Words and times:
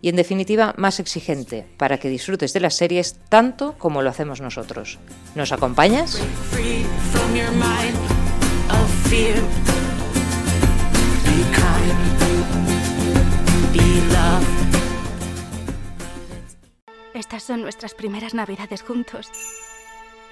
y 0.00 0.08
en 0.08 0.16
definitiva 0.16 0.74
más 0.76 1.00
exigente 1.00 1.66
para 1.76 1.98
que 1.98 2.08
disfrutes 2.08 2.52
de 2.52 2.60
las 2.60 2.76
series 2.76 3.16
tanto 3.28 3.74
como 3.78 4.02
lo 4.02 4.10
hacemos 4.10 4.40
nosotros. 4.40 4.98
¿Nos 5.34 5.52
acompañas? 5.52 6.20
Estas 17.14 17.42
son 17.42 17.62
nuestras 17.62 17.94
primeras 17.94 18.32
navidades 18.32 18.82
juntos. 18.82 19.30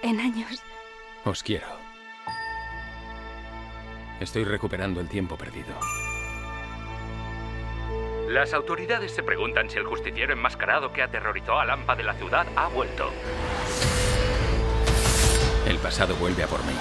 En 0.03 0.21
años. 0.21 0.63
Os 1.25 1.43
quiero. 1.43 1.67
Estoy 4.21 4.45
recuperando 4.45 5.01
el 5.01 5.09
tiempo 5.09 5.37
perdido. 5.37 5.75
Las 8.29 8.53
autoridades 8.55 9.13
se 9.13 9.23
preguntan 9.23 9.71
si 9.71 9.79
el 9.79 9.85
justiciero 9.85 10.33
enmascarado 10.33 10.93
que 10.93 11.01
aterrorizó 11.01 11.61
a 11.61 11.65
Lampa 11.65 11.95
de 11.95 12.03
la 12.03 12.13
ciudad 12.15 12.45
ha 12.57 12.67
vuelto. 12.67 13.09
El 15.65 15.79
pasado 15.79 16.17
vuelve 16.17 16.43
a 16.43 16.49
por 16.49 16.59
mí. 16.65 16.73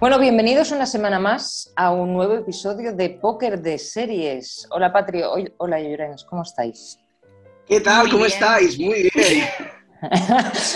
Bueno, 0.00 0.18
bienvenidos 0.18 0.72
una 0.72 0.86
semana 0.86 1.20
más 1.20 1.72
a 1.76 1.92
un 1.92 2.14
nuevo 2.14 2.34
episodio 2.34 2.94
de 2.94 3.10
Póker 3.10 3.60
de 3.60 3.78
Series. 3.78 4.66
Hola 4.72 4.92
Patrio, 4.92 5.32
hola 5.58 5.80
Llorens, 5.80 6.24
¿cómo 6.24 6.42
estáis? 6.42 6.98
¿Qué 7.64 7.80
tal? 7.80 8.10
¿Cómo 8.10 8.26
estáis? 8.26 8.76
Muy 8.76 9.08
bien. 9.14 9.44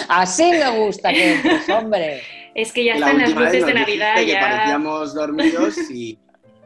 Así 0.09 0.53
me 0.53 0.87
gusta 0.87 1.13
que 1.13 1.35
entres, 1.35 1.69
hombre. 1.69 2.23
Es 2.55 2.73
que 2.73 2.85
ya 2.85 2.95
están 2.95 3.19
las 3.19 3.35
luces 3.35 3.67
de 3.67 3.75
Navidad. 3.75 4.15
Que 4.15 4.27
ya... 4.27 4.41
parecíamos 4.41 5.15
dormidos 5.15 5.77
y 5.91 6.17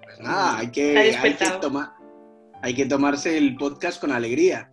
pues 0.04 0.20
nada, 0.20 0.58
hay 0.58 0.70
que, 0.70 0.98
hay 0.98 1.34
que 1.34 1.46
tomar 1.58 2.01
hay 2.62 2.74
que 2.74 2.86
tomarse 2.86 3.36
el 3.36 3.56
podcast 3.56 4.00
con 4.00 4.12
alegría. 4.12 4.70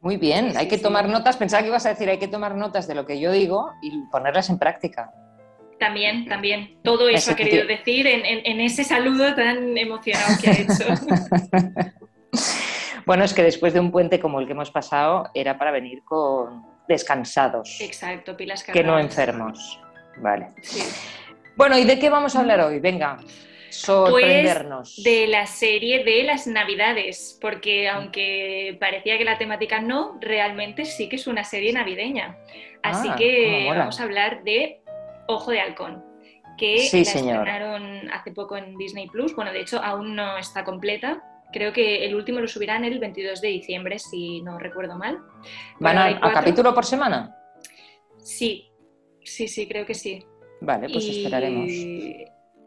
Muy 0.00 0.16
bien, 0.16 0.56
hay 0.56 0.66
que 0.66 0.78
tomar 0.78 1.08
notas. 1.08 1.36
Pensaba 1.36 1.62
que 1.62 1.68
ibas 1.68 1.86
a 1.86 1.90
decir, 1.90 2.08
hay 2.08 2.18
que 2.18 2.28
tomar 2.28 2.56
notas 2.56 2.88
de 2.88 2.94
lo 2.94 3.06
que 3.06 3.20
yo 3.20 3.30
digo 3.30 3.70
y 3.82 3.92
ponerlas 4.10 4.50
en 4.50 4.58
práctica. 4.58 5.12
También, 5.78 6.26
también. 6.26 6.78
Todo 6.82 7.08
eso 7.08 7.32
ha 7.32 7.36
querido 7.36 7.66
decir 7.66 8.06
en, 8.06 8.60
ese 8.60 8.84
saludo 8.84 9.34
tan 9.34 9.78
emocionado 9.78 10.36
que 10.42 10.50
ha 10.50 10.52
hecho. 10.54 11.92
bueno, 13.06 13.24
es 13.24 13.32
que 13.32 13.42
después 13.42 13.72
de 13.72 13.80
un 13.80 13.92
puente 13.92 14.18
como 14.18 14.40
el 14.40 14.46
que 14.46 14.52
hemos 14.52 14.70
pasado, 14.70 15.30
era 15.32 15.56
para 15.56 15.70
venir 15.70 16.02
con 16.04 16.66
descansados. 16.88 17.78
Exacto, 17.80 18.36
pilas 18.36 18.64
cargadas. 18.64 18.82
Que 18.82 18.86
no 18.86 18.98
enfermos. 18.98 19.80
Vale. 20.18 20.48
Bueno, 21.56 21.78
¿y 21.78 21.84
de 21.84 21.98
qué 21.98 22.10
vamos 22.10 22.34
a 22.34 22.40
hablar 22.40 22.60
hoy? 22.60 22.80
Venga. 22.80 23.18
Sorprendernos. 23.70 24.92
Pues 24.96 25.04
de 25.04 25.26
la 25.26 25.46
serie 25.46 26.04
de 26.04 26.22
las 26.24 26.46
Navidades, 26.46 27.38
porque 27.40 27.88
aunque 27.88 28.76
parecía 28.80 29.16
que 29.18 29.24
la 29.24 29.38
temática 29.38 29.80
no, 29.80 30.18
realmente 30.20 30.84
sí 30.84 31.08
que 31.08 31.16
es 31.16 31.26
una 31.26 31.44
serie 31.44 31.72
navideña. 31.72 32.36
Así 32.82 33.08
Ah, 33.10 33.16
que 33.16 33.66
vamos 33.68 34.00
a 34.00 34.04
hablar 34.04 34.42
de 34.44 34.80
Ojo 35.28 35.50
de 35.50 35.60
Halcón, 35.60 36.04
que 36.58 36.78
Sí, 36.78 36.98
la 36.98 37.04
señor. 37.04 37.36
estrenaron 37.48 38.10
hace 38.12 38.32
poco 38.32 38.56
en 38.56 38.76
Disney 38.76 39.08
Plus. 39.08 39.34
Bueno, 39.34 39.52
de 39.52 39.60
hecho, 39.60 39.80
aún 39.82 40.14
no 40.16 40.38
está 40.38 40.64
completa. 40.64 41.22
Creo 41.52 41.72
que 41.72 42.04
el 42.04 42.14
último 42.14 42.38
lo 42.40 42.46
subirán 42.48 42.84
el 42.84 42.98
22 43.00 43.40
de 43.40 43.48
diciembre, 43.48 43.98
si 43.98 44.40
no 44.42 44.58
recuerdo 44.58 44.96
mal. 44.96 45.18
¿Van 45.80 45.96
Bueno, 45.96 46.00
a, 46.22 46.28
a 46.28 46.32
capítulo 46.32 46.72
por 46.74 46.84
semana? 46.84 47.36
Sí, 48.18 48.70
sí, 49.24 49.48
sí, 49.48 49.66
creo 49.66 49.84
que 49.84 49.94
sí. 49.94 50.24
Vale, 50.60 50.88
pues 50.92 51.04
y, 51.06 51.18
esperaremos. 51.24 51.70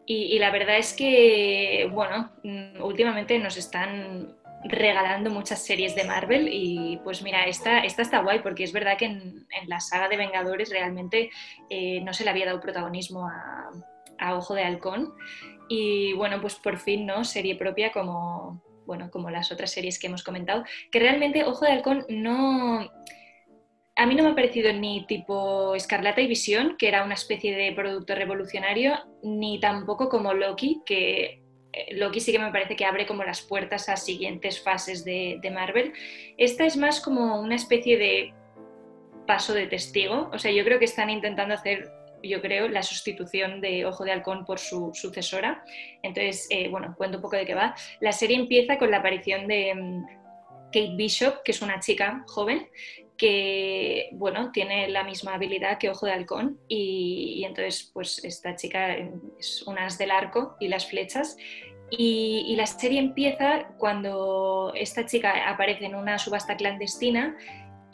Y- 0.06 0.38
la 0.38 0.50
verdad 0.50 0.76
es 0.78 0.92
que, 0.94 1.88
bueno, 1.92 2.30
mm, 2.42 2.82
últimamente 2.82 3.38
nos 3.38 3.56
están 3.56 4.36
regalando 4.64 5.30
muchas 5.30 5.62
series 5.64 5.94
de 5.94 6.04
Marvel 6.04 6.48
y 6.50 6.98
pues 7.04 7.22
mira, 7.22 7.44
esta, 7.44 7.80
esta 7.80 8.00
está 8.02 8.20
guay 8.22 8.38
porque 8.40 8.64
es 8.64 8.72
verdad 8.72 8.96
que 8.96 9.04
en, 9.06 9.46
en 9.60 9.68
la 9.68 9.78
saga 9.80 10.08
de 10.08 10.16
Vengadores 10.16 10.70
realmente 10.70 11.30
eh, 11.68 12.00
no 12.00 12.14
se 12.14 12.24
le 12.24 12.30
había 12.30 12.46
dado 12.46 12.60
protagonismo 12.60 13.28
a, 13.28 13.70
a 14.18 14.34
Ojo 14.34 14.54
de 14.54 14.62
Halcón 14.62 15.12
y 15.68 16.14
bueno, 16.14 16.40
pues 16.40 16.54
por 16.56 16.78
fin, 16.78 17.04
¿no? 17.04 17.24
Serie 17.24 17.56
propia 17.56 17.92
como, 17.92 18.62
bueno, 18.86 19.10
como 19.10 19.30
las 19.30 19.52
otras 19.52 19.70
series 19.70 19.98
que 19.98 20.06
hemos 20.06 20.22
comentado, 20.22 20.64
que 20.90 20.98
realmente 20.98 21.44
Ojo 21.44 21.64
de 21.66 21.72
Halcón 21.72 22.06
no... 22.08 22.90
A 23.96 24.06
mí 24.06 24.16
no 24.16 24.24
me 24.24 24.30
ha 24.30 24.34
parecido 24.34 24.72
ni 24.72 25.06
tipo 25.06 25.74
Escarlata 25.76 26.20
y 26.20 26.26
Visión, 26.26 26.76
que 26.76 26.88
era 26.88 27.04
una 27.04 27.14
especie 27.14 27.54
de 27.54 27.72
producto 27.72 28.14
revolucionario, 28.14 28.98
ni 29.22 29.60
tampoco 29.60 30.08
como 30.08 30.34
Loki, 30.34 30.82
que 30.84 31.40
eh, 31.72 31.94
Loki 31.94 32.18
sí 32.18 32.32
que 32.32 32.40
me 32.40 32.50
parece 32.50 32.74
que 32.74 32.84
abre 32.84 33.06
como 33.06 33.22
las 33.22 33.42
puertas 33.42 33.88
a 33.88 33.96
siguientes 33.96 34.60
fases 34.60 35.04
de, 35.04 35.40
Marvel. 35.52 35.92
Esta 36.36 36.66
es 36.66 36.76
más 36.76 37.00
como 37.00 37.40
una 37.40 37.54
especie 37.54 37.96
de 37.96 38.34
paso 39.28 39.54
de 39.54 39.68
testigo. 39.68 40.28
O 40.32 40.38
sea, 40.40 40.50
yo 40.50 40.64
creo 40.64 40.80
que 40.80 40.86
están 40.86 41.08
intentando 41.08 41.54
hacer, 41.54 41.88
yo 42.20 42.40
creo, 42.42 42.68
la 42.68 42.82
sustitución 42.82 43.60
de 43.60 43.86
Ojo 43.86 44.04
de 44.04 44.10
Halcón 44.10 44.44
por 44.44 44.58
su 44.58 44.90
sucesora. 44.92 45.64
Entonces, 46.02 46.48
eh, 46.50 46.68
bueno, 46.68 46.96
cuento 46.98 47.18
un 47.18 47.22
poco 47.22 47.36
de 47.36 47.46
qué 47.46 47.54
va. 47.54 47.76
La 48.00 48.10
serie 48.10 48.36
empieza 48.36 48.76
con 48.76 48.90
la 48.90 48.96
aparición 48.96 49.46
de 49.46 49.72
mm, 49.72 50.06
Kate 50.66 50.94
Bishop, 50.96 51.44
que 51.44 51.52
es 51.52 51.62
una 51.62 51.78
chica 51.78 52.24
joven 52.26 52.68
que, 53.16 54.08
bueno, 54.12 54.50
tiene 54.52 54.88
la 54.88 55.04
misma 55.04 55.34
habilidad 55.34 55.78
que 55.78 55.90
Ojo 55.90 56.06
de 56.06 56.12
Halcón 56.12 56.58
y, 56.68 57.44
entonces, 57.44 57.90
pues 57.92 58.24
esta 58.24 58.56
chica 58.56 58.96
es 59.38 59.62
unas 59.66 59.98
del 59.98 60.10
arco 60.10 60.56
y 60.60 60.68
las 60.68 60.88
flechas 60.88 61.36
y, 61.90 62.44
y 62.48 62.56
la 62.56 62.66
serie 62.66 62.98
empieza 62.98 63.68
cuando 63.78 64.72
esta 64.74 65.06
chica 65.06 65.48
aparece 65.48 65.86
en 65.86 65.94
una 65.94 66.18
subasta 66.18 66.56
clandestina 66.56 67.36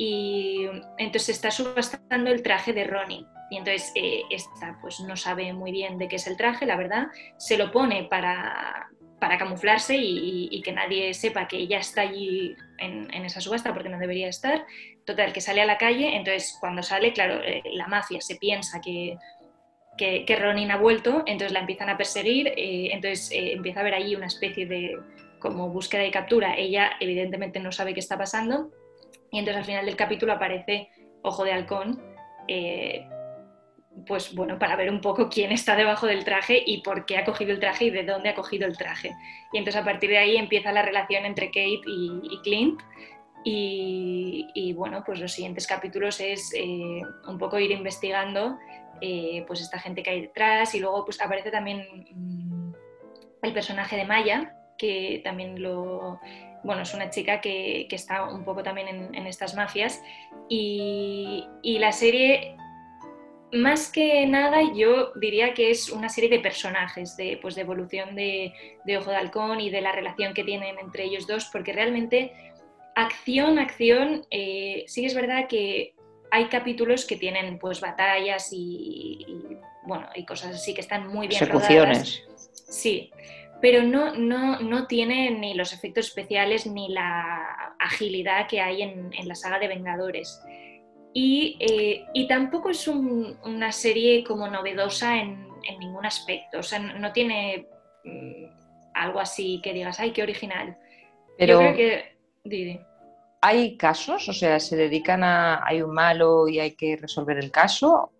y 0.01 0.65
entonces 0.97 1.37
está 1.37 1.51
subastando 1.51 2.31
el 2.31 2.43
traje 2.43 2.73
de 2.73 2.85
Ronnie. 2.85 3.27
Y 3.51 3.59
entonces 3.59 3.93
eh, 3.95 4.23
esta 4.31 4.79
pues 4.81 5.01
no 5.01 5.15
sabe 5.15 5.53
muy 5.53 5.73
bien 5.73 5.99
de 5.99 6.09
qué 6.09 6.17
es 6.17 6.27
el 6.27 6.39
traje, 6.39 6.65
la 6.65 6.77
verdad, 6.77 7.09
se 7.37 7.59
lo 7.59 7.71
pone 7.71 8.05
para, 8.05 8.89
para 9.21 9.39
camuflarse 9.39 9.97
y, 9.97 10.61
que 10.63 10.73
nadie 10.73 11.15
sepa 11.15 11.47
que 11.47 11.59
ella 11.59 11.79
está 11.79 12.03
allí 12.03 12.57
en, 12.79 13.25
esa 13.25 13.41
subasta 13.41 13.73
porque 13.73 13.89
no 13.89 13.99
debería 13.99 14.29
estar. 14.29 14.65
Total, 15.05 15.33
que 15.33 15.41
sale 15.41 15.61
a 15.61 15.67
la 15.67 15.79
calle, 15.79 16.17
entonces 16.17 16.57
cuando 16.61 16.83
sale, 16.83 17.13
claro, 17.13 17.43
eh, 17.43 17.63
la 17.73 17.87
mafia 17.87 18.21
se 18.21 18.37
piensa 18.37 18.81
que, 18.81 19.17
que, 19.97 20.37
Ronin 20.37 20.71
ha 20.71 20.77
vuelto, 20.77 21.23
entonces 21.27 21.53
la 21.53 21.61
empiezan 21.61 21.91
a 21.91 21.97
perseguir, 21.97 22.49
eh, 22.49 22.91
entonces 22.93 23.31
eh, 23.33 23.53
empieza 23.53 23.81
a 23.81 23.83
haber 23.83 23.95
ahí 23.95 24.17
una 24.17 24.27
especie 24.27 24.67
de 24.67 24.97
como 25.39 25.69
búsqueda 25.69 26.05
y 26.05 26.11
captura. 26.11 26.55
Ella 26.57 26.93
evidentemente 27.01 27.61
no 27.61 27.73
sabe 27.73 27.95
qué 27.95 28.01
está 28.01 28.17
pasando 28.17 28.71
y 29.31 29.39
entonces 29.39 29.59
al 29.59 29.65
final 29.65 29.87
del 29.87 29.97
capítulo 29.97 30.33
aparece 30.33 30.89
Ojo 31.23 31.45
de 31.45 31.53
Halcón, 31.53 32.03
eh, 32.49 33.07
pues 34.07 34.35
bueno, 34.35 34.59
para 34.59 34.77
ver 34.77 34.91
un 34.91 35.01
poco 35.01 35.29
quién 35.29 35.53
está 35.53 35.77
debajo 35.77 36.07
del 36.07 36.25
traje 36.25 36.63
y 36.65 36.83
por 36.83 37.07
qué 37.07 37.19
ha 37.19 37.25
cogido 37.25 37.53
el 37.53 37.61
traje 37.61 37.87
y 37.87 37.91
de 37.91 38.05
dónde 38.05 38.29
ha 38.29 38.35
cogido 38.35 38.67
el 38.67 38.77
traje. 38.77 39.15
Y 39.53 39.59
entonces 39.59 39.81
a 39.81 39.85
partir 39.85 40.11
de 40.11 40.19
ahí 40.19 40.37
empieza 40.37 40.73
la 40.73 40.83
relación 40.83 41.25
entre 41.27 41.47
Kate 41.47 41.83
y, 41.87 42.41
Clint. 42.43 42.81
Y, 43.43 44.73
bueno, 44.77 45.03
pues 45.05 45.19
los 45.19 45.33
siguientes 45.33 45.67
capítulos 45.67 46.21
es 46.21 46.53
eh, 46.55 47.01
un 47.27 47.39
poco 47.39 47.59
ir 47.59 47.71
investigando 47.71 48.59
eh, 49.01 49.45
pues 49.47 49.63
esta 49.63 49.79
gente 49.79 50.03
que 50.03 50.11
hay 50.11 50.21
detrás 50.21 50.75
y 50.75 50.81
luego 50.81 51.07
pues 51.07 51.21
aparece 51.23 51.51
también 51.51 51.87
mm, 52.13 52.75
el 53.43 53.53
personaje 53.55 53.97
de 53.97 54.05
Maya, 54.05 54.55
que 54.79 55.21
también 55.25 55.63
lo... 55.63 56.21
Bueno, 56.63 56.83
es 56.83 56.93
una 56.93 57.09
chica 57.09 57.41
que, 57.41 57.89
está 57.91 58.25
un 58.25 58.45
poco 58.45 58.63
también 58.63 59.11
en, 59.15 59.27
estas 59.27 59.55
mafias 59.55 60.03
y 60.51 61.47
la 61.79 61.91
serie 61.91 62.59
más 63.53 63.91
que 63.91 64.27
nada, 64.27 64.61
yo 64.75 65.13
diría 65.15 65.55
que 65.55 65.71
es 65.71 65.91
una 65.91 66.09
serie 66.09 66.31
de 66.31 66.41
personajes, 66.41 67.17
de, 67.17 67.39
pues, 67.41 67.55
de 67.55 67.63
evolución 67.63 68.15
de, 68.15 68.53
de, 68.85 68.99
Ojo 68.99 69.11
de 69.11 69.17
Halcón 69.17 69.61
y 69.61 69.71
de 69.71 69.81
la 69.81 69.93
relación 69.93 70.35
que 70.35 70.45
tienen 70.45 70.79
entre 70.79 71.05
ellos 71.05 71.27
dos, 71.27 71.49
porque 71.53 71.73
realmente 71.73 72.33
acción, 72.95 73.59
acción, 73.59 74.27
eh, 74.31 74.85
sí 74.87 75.05
es 75.05 75.15
verdad 75.15 75.49
que 75.49 75.95
hay 76.31 76.47
capítulos 76.47 77.05
que 77.05 77.17
tienen 77.17 77.59
pues 77.59 77.81
batallas 77.81 78.53
y, 78.53 79.25
y, 79.27 79.57
bueno, 79.85 80.09
y 80.15 80.25
cosas 80.25 80.55
así 80.55 80.75
que 80.75 80.81
están 80.81 81.09
muy 81.09 81.27
bien 81.27 81.41
Persecuciones. 81.41 82.23
rodadas. 82.25 82.47
Sí, 82.69 83.11
pero 83.61 83.83
no, 83.83 84.15
no, 84.15 84.61
no, 84.61 84.87
tiene 84.87 85.31
ni 85.31 85.55
los 85.55 85.73
efectos 85.73 86.07
especiales 86.07 86.67
ni 86.67 86.89
la 86.89 87.75
agilidad 87.79 88.47
que 88.49 88.61
hay 88.61 88.83
en, 88.83 89.11
la 89.25 89.35
saga 89.35 89.59
de 89.59 89.69
Vengadores. 89.69 90.41
Y, 91.13 91.57
eh, 91.61 92.27
tampoco 92.29 92.71
es 92.71 92.87
una 92.87 93.73
serie 93.73 94.23
como 94.25 94.49
novedosa 94.49 95.19
en, 95.19 95.49
ningún 95.79 96.07
aspecto, 96.07 96.61
o 96.61 96.63
sea, 96.63 96.79
no, 96.79 97.13
tiene 97.13 97.69
mm, 98.05 98.45
algo 98.95 99.21
así 99.21 99.61
que 99.63 99.73
digas, 99.73 100.01
ay, 100.01 100.13
qué 100.13 100.23
original. 100.23 100.77
Pero... 101.37 101.61
Yo 101.61 101.75
creo 101.75 101.77
que... 102.45 102.81
¿Hay 103.43 103.77
casos? 103.77 104.29
O 104.29 104.33
sea, 104.33 104.61
¿se 104.61 104.77
dedican 104.77 105.23
a... 105.23 105.65
hay 105.67 105.83
un 105.83 105.93
malo 105.93 106.49
y 106.49 106.61
hay 106.61 106.73
que 106.73 106.97
resolver 106.97 107.39
el 107.39 107.51
caso? 107.51 108.13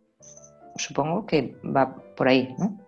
Supongo 0.77 1.27
que 1.27 1.57
va 1.65 1.95
por 2.17 2.29
ahí, 2.29 2.55
¿no? 2.59 2.79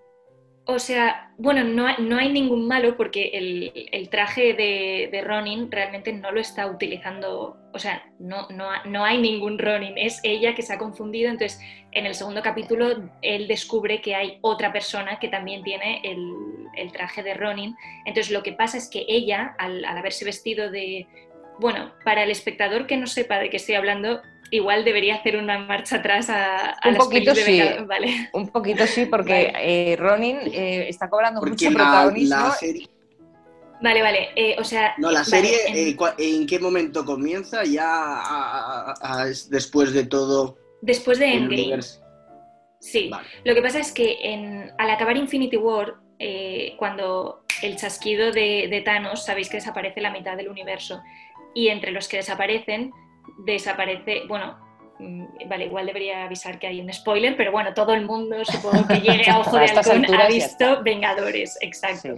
O 0.65 0.79
sea, 0.79 1.33
bueno, 1.39 1.65
no, 1.65 2.17
hay 2.17 2.33
ningún 2.33 2.69
malo 2.69 2.97
porque 2.97 3.33
el, 3.35 4.09
traje 4.11 4.55
de, 4.55 5.23
Ronin 5.25 5.73
realmente 5.73 6.13
no 6.13 6.31
lo 6.31 6.41
está 6.41 6.69
utilizando, 6.69 7.57
o 7.73 7.79
sea, 7.81 8.05
no, 8.21 8.47
no, 8.85 9.05
hay 9.05 9.21
ningún 9.21 9.59
Ronin, 9.59 9.99
es 9.99 10.21
ella 10.23 10.55
que 10.55 10.63
se 10.63 10.73
ha 10.73 10.79
confundido, 10.79 11.31
entonces 11.31 11.61
en 11.91 12.07
el 12.07 12.15
segundo 12.15 12.43
capítulo 12.43 13.11
él 13.23 13.49
descubre 13.49 14.01
que 14.01 14.15
hay 14.15 14.39
otra 14.41 14.73
persona 14.73 15.19
que 15.19 15.27
también 15.27 15.65
tiene 15.65 16.01
el, 16.05 16.93
traje 16.93 17.25
de 17.25 17.35
Ronin, 17.35 17.75
entonces 18.07 18.33
lo 18.33 18.45
que 18.45 18.53
pasa 18.53 18.77
es 18.77 18.89
que 18.89 19.05
ella, 19.09 19.57
al 19.59 19.85
haberse 19.85 20.25
vestido 20.25 20.71
de, 20.71 21.09
bueno, 21.59 21.93
para 22.05 22.23
el 22.23 22.31
espectador 22.31 22.87
que 22.87 22.97
no 22.97 23.09
sepa 23.09 23.41
de 23.41 23.51
qué 23.51 23.57
estoy 23.57 23.75
hablando, 23.75 24.23
igual 24.53 24.85
debería 24.85 25.17
hacer 25.17 25.37
una 25.37 25.59
marcha 25.59 25.97
atrás 25.97 26.29
a, 26.29 26.77
un 26.85 26.95
poquito 26.95 27.35
sí, 27.35 27.61
vale. 27.87 28.31
Un 28.35 28.49
poquito 28.49 28.87
sí, 28.87 29.07
porque 29.07 29.51
eh, 29.57 29.97
Ronin 29.99 30.39
eh, 30.53 30.89
está 30.89 31.09
cobrando 31.09 31.41
mucho 31.41 31.71
protagonismo. 31.71 32.53
Vale, 33.81 34.03
vale. 34.03 34.29
Eh, 34.37 34.55
o 34.59 34.63
sea. 34.63 34.95
No, 34.99 35.11
la 35.11 35.25
serie, 35.25 35.57
en... 36.19 36.47
qué 36.47 36.59
momento 36.61 37.05
comienza? 37.05 37.65
Ya 37.65 38.95
después 39.49 39.93
de 39.93 40.05
todo. 40.05 40.59
Después 40.83 41.19
de 41.19 41.35
Endgame. 41.35 41.83
Sí. 42.79 43.11
Lo 43.45 43.55
que 43.55 43.63
pasa 43.63 43.79
es 43.79 43.91
que 43.91 44.19
en, 44.23 44.71
al 44.77 44.91
acabar 44.91 45.17
Infinity 45.17 45.57
War, 45.57 45.95
cuando 46.77 47.45
el 47.63 47.77
chasquido 47.77 48.33
de, 48.33 48.69
de 48.69 48.83
Thanos, 48.83 49.25
sabéis 49.25 49.49
que 49.49 49.57
desaparece 49.57 50.03
la 50.03 50.11
mitad 50.11 50.37
del 50.37 50.51
universo. 50.51 51.01
Y 51.55 51.69
entre 51.69 51.91
los 51.91 52.09
que 52.09 52.19
desaparecen 52.19 52.93
desaparece, 53.45 54.23
bueno, 54.27 54.59
mm, 54.99 55.49
vale, 55.49 55.67
igual 55.67 55.87
debería 55.87 56.25
avisar 56.25 56.59
que 56.59 56.67
hay 56.67 56.81
un 56.81 56.93
spoiler, 56.93 57.37
pero 57.37 57.53
bueno, 57.53 57.75
todo 57.75 57.95
el 57.95 58.07
mundo 58.07 58.45
supongo 58.45 58.87
que 58.87 59.01
llegue 59.01 59.31
a 59.31 59.39
Ojo 59.41 59.57
de 59.57 59.67
Halcón 59.67 60.05
ha 60.15 60.29
visto 60.29 60.83
Vengadores, 60.83 61.59
exacto. 61.61 62.17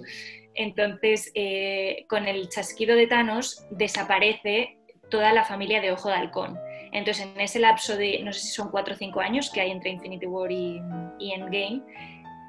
Entonces, 0.54 1.30
eh, 1.34 2.06
con 2.08 2.26
el 2.28 2.48
chasquido 2.48 2.96
de 2.96 3.06
Thanos 3.06 3.66
desaparece 3.70 4.78
toda 5.10 5.32
la 5.32 5.44
familia 5.44 5.80
de 5.80 5.92
Ojo 5.92 6.08
de 6.08 6.14
Halcón. 6.14 6.58
Entonces, 6.92 7.26
en 7.26 7.40
ese 7.40 7.58
lapso 7.58 7.96
de, 7.96 8.20
no 8.22 8.32
sé 8.32 8.40
si 8.40 8.48
son 8.48 8.70
cuatro 8.70 8.94
o 8.94 8.96
cinco 8.96 9.20
años 9.20 9.50
que 9.50 9.60
hay 9.60 9.72
entre 9.72 9.90
Infinity 9.90 10.26
War 10.26 10.50
y, 10.50 10.80
Endgame, 11.18 11.82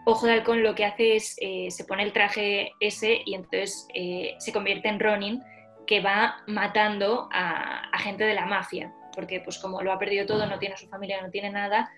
Ojo 0.06 0.28
de 0.28 0.34
Halcón 0.34 0.62
lo 0.62 0.76
que 0.76 0.86
hace 0.86 1.16
es, 1.16 1.36
eh, 1.42 1.68
se 1.72 1.84
pone 1.84 2.04
el 2.04 2.14
traje 2.14 2.72
ese 2.80 3.22
y 3.26 3.34
entonces 3.34 3.88
eh, 3.96 4.36
se 4.38 4.54
convierte 4.54 4.88
en 4.88 5.00
Ronin, 5.00 5.44
que 5.86 6.02
va 6.02 6.38
matando 6.48 7.30
a, 7.32 7.98
gente 8.00 8.24
de 8.24 8.34
la 8.34 8.46
mafia, 8.46 8.94
porque 9.14 9.40
pues 9.40 9.58
como 9.58 9.82
lo 9.82 9.92
ha 9.92 9.98
perdido 9.98 10.26
todo, 10.26 10.46
no 10.46 10.60
tiene 10.60 10.78
su 10.78 10.88
familia, 10.88 11.22
no 11.22 11.32
tiene 11.32 11.50
nada, 11.50 11.92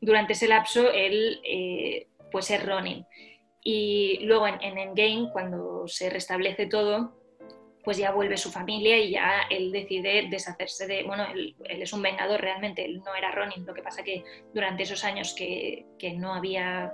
durante 0.00 0.32
ese 0.32 0.48
lapso 0.48 0.90
él 0.92 1.40
eh, 1.44 2.06
pues 2.30 2.50
es 2.50 2.64
Ronin. 2.64 3.04
Y 3.62 4.20
luego 4.22 4.46
en, 4.46 4.78
Endgame, 4.78 5.28
cuando 5.32 5.86
se 5.86 6.08
restablece 6.08 6.66
todo, 6.66 7.14
pues 7.84 7.98
ya 7.98 8.10
vuelve 8.10 8.36
su 8.36 8.50
familia 8.50 8.98
y 8.98 9.10
ya 9.10 9.42
él 9.50 9.70
decide 9.72 10.28
deshacerse 10.30 10.86
de, 10.86 11.02
bueno, 11.02 11.26
él, 11.30 11.54
es 11.68 11.92
un 11.92 12.02
vengador 12.02 12.40
realmente, 12.40 12.84
él 12.84 13.02
no 13.04 13.14
era 13.14 13.32
Ronin, 13.32 13.66
lo 13.66 13.74
que 13.74 13.82
pasa 13.82 14.02
que 14.02 14.24
durante 14.54 14.84
esos 14.84 15.04
años 15.04 15.34
que, 15.34 15.84
no 16.16 16.34
había 16.34 16.92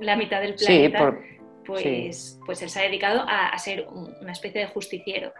la 0.00 0.16
mitad 0.16 0.40
del 0.40 0.54
planeta, 0.54 1.18
pues, 1.66 2.38
pues 2.44 2.62
él 2.62 2.70
se 2.70 2.80
ha 2.80 2.82
dedicado 2.82 3.24
a, 3.26 3.56
ser 3.58 3.86
una 3.88 4.32
especie 4.32 4.60
de 4.62 4.66
justiciero. 4.68 5.32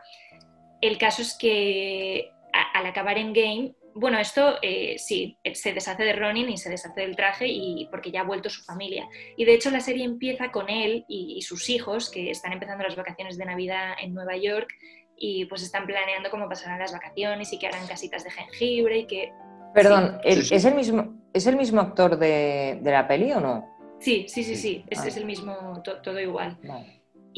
El 0.86 0.98
caso 0.98 1.22
es 1.22 1.36
que 1.36 2.30
al 2.74 2.86
acabar 2.86 3.18
en 3.18 3.32
game, 3.32 3.74
bueno, 3.94 4.18
esto 4.18 4.56
eh, 4.62 4.96
sí, 4.98 5.38
se 5.54 5.72
deshace 5.72 6.04
de 6.04 6.12
Ronin 6.12 6.48
y 6.50 6.58
se 6.58 6.70
deshace 6.70 7.00
del 7.00 7.16
traje 7.16 7.46
y 7.48 7.88
porque 7.90 8.10
ya 8.10 8.20
ha 8.20 8.24
vuelto 8.24 8.50
su 8.50 8.62
familia. 8.62 9.08
Y 9.36 9.44
de 9.44 9.54
hecho 9.54 9.70
la 9.70 9.80
serie 9.80 10.04
empieza 10.04 10.52
con 10.52 10.68
él 10.68 11.04
y, 11.08 11.40
sus 11.42 11.68
hijos 11.70 12.10
que 12.10 12.30
están 12.30 12.52
empezando 12.52 12.84
las 12.84 12.94
vacaciones 12.94 13.36
de 13.38 13.46
Navidad 13.46 13.94
en 14.00 14.14
Nueva 14.14 14.36
York 14.36 14.68
y 15.16 15.46
pues 15.46 15.62
están 15.62 15.86
planeando 15.86 16.30
cómo 16.30 16.48
pasarán 16.48 16.78
las 16.78 16.92
vacaciones 16.92 17.52
y 17.52 17.58
que 17.58 17.66
harán 17.66 17.86
casitas 17.86 18.22
de 18.22 18.30
jengibre 18.30 18.98
y 18.98 19.06
que... 19.06 19.32
Perdón, 19.74 20.20
¿es, 20.24 20.64
el 20.64 20.74
mismo, 20.74 21.14
¿es 21.32 21.46
el 21.46 21.56
mismo 21.56 21.80
actor 21.80 22.18
de, 22.18 22.80
la 22.82 23.08
peli 23.08 23.32
o 23.32 23.40
no? 23.40 23.66
Sí, 23.98 24.26
sí, 24.28 24.44
sí, 24.44 24.56
sí, 24.56 24.84
es, 24.88 25.00
ah. 25.00 25.08
el 25.18 25.24
mismo, 25.24 25.82
todo 25.82 26.20
igual. 26.20 26.58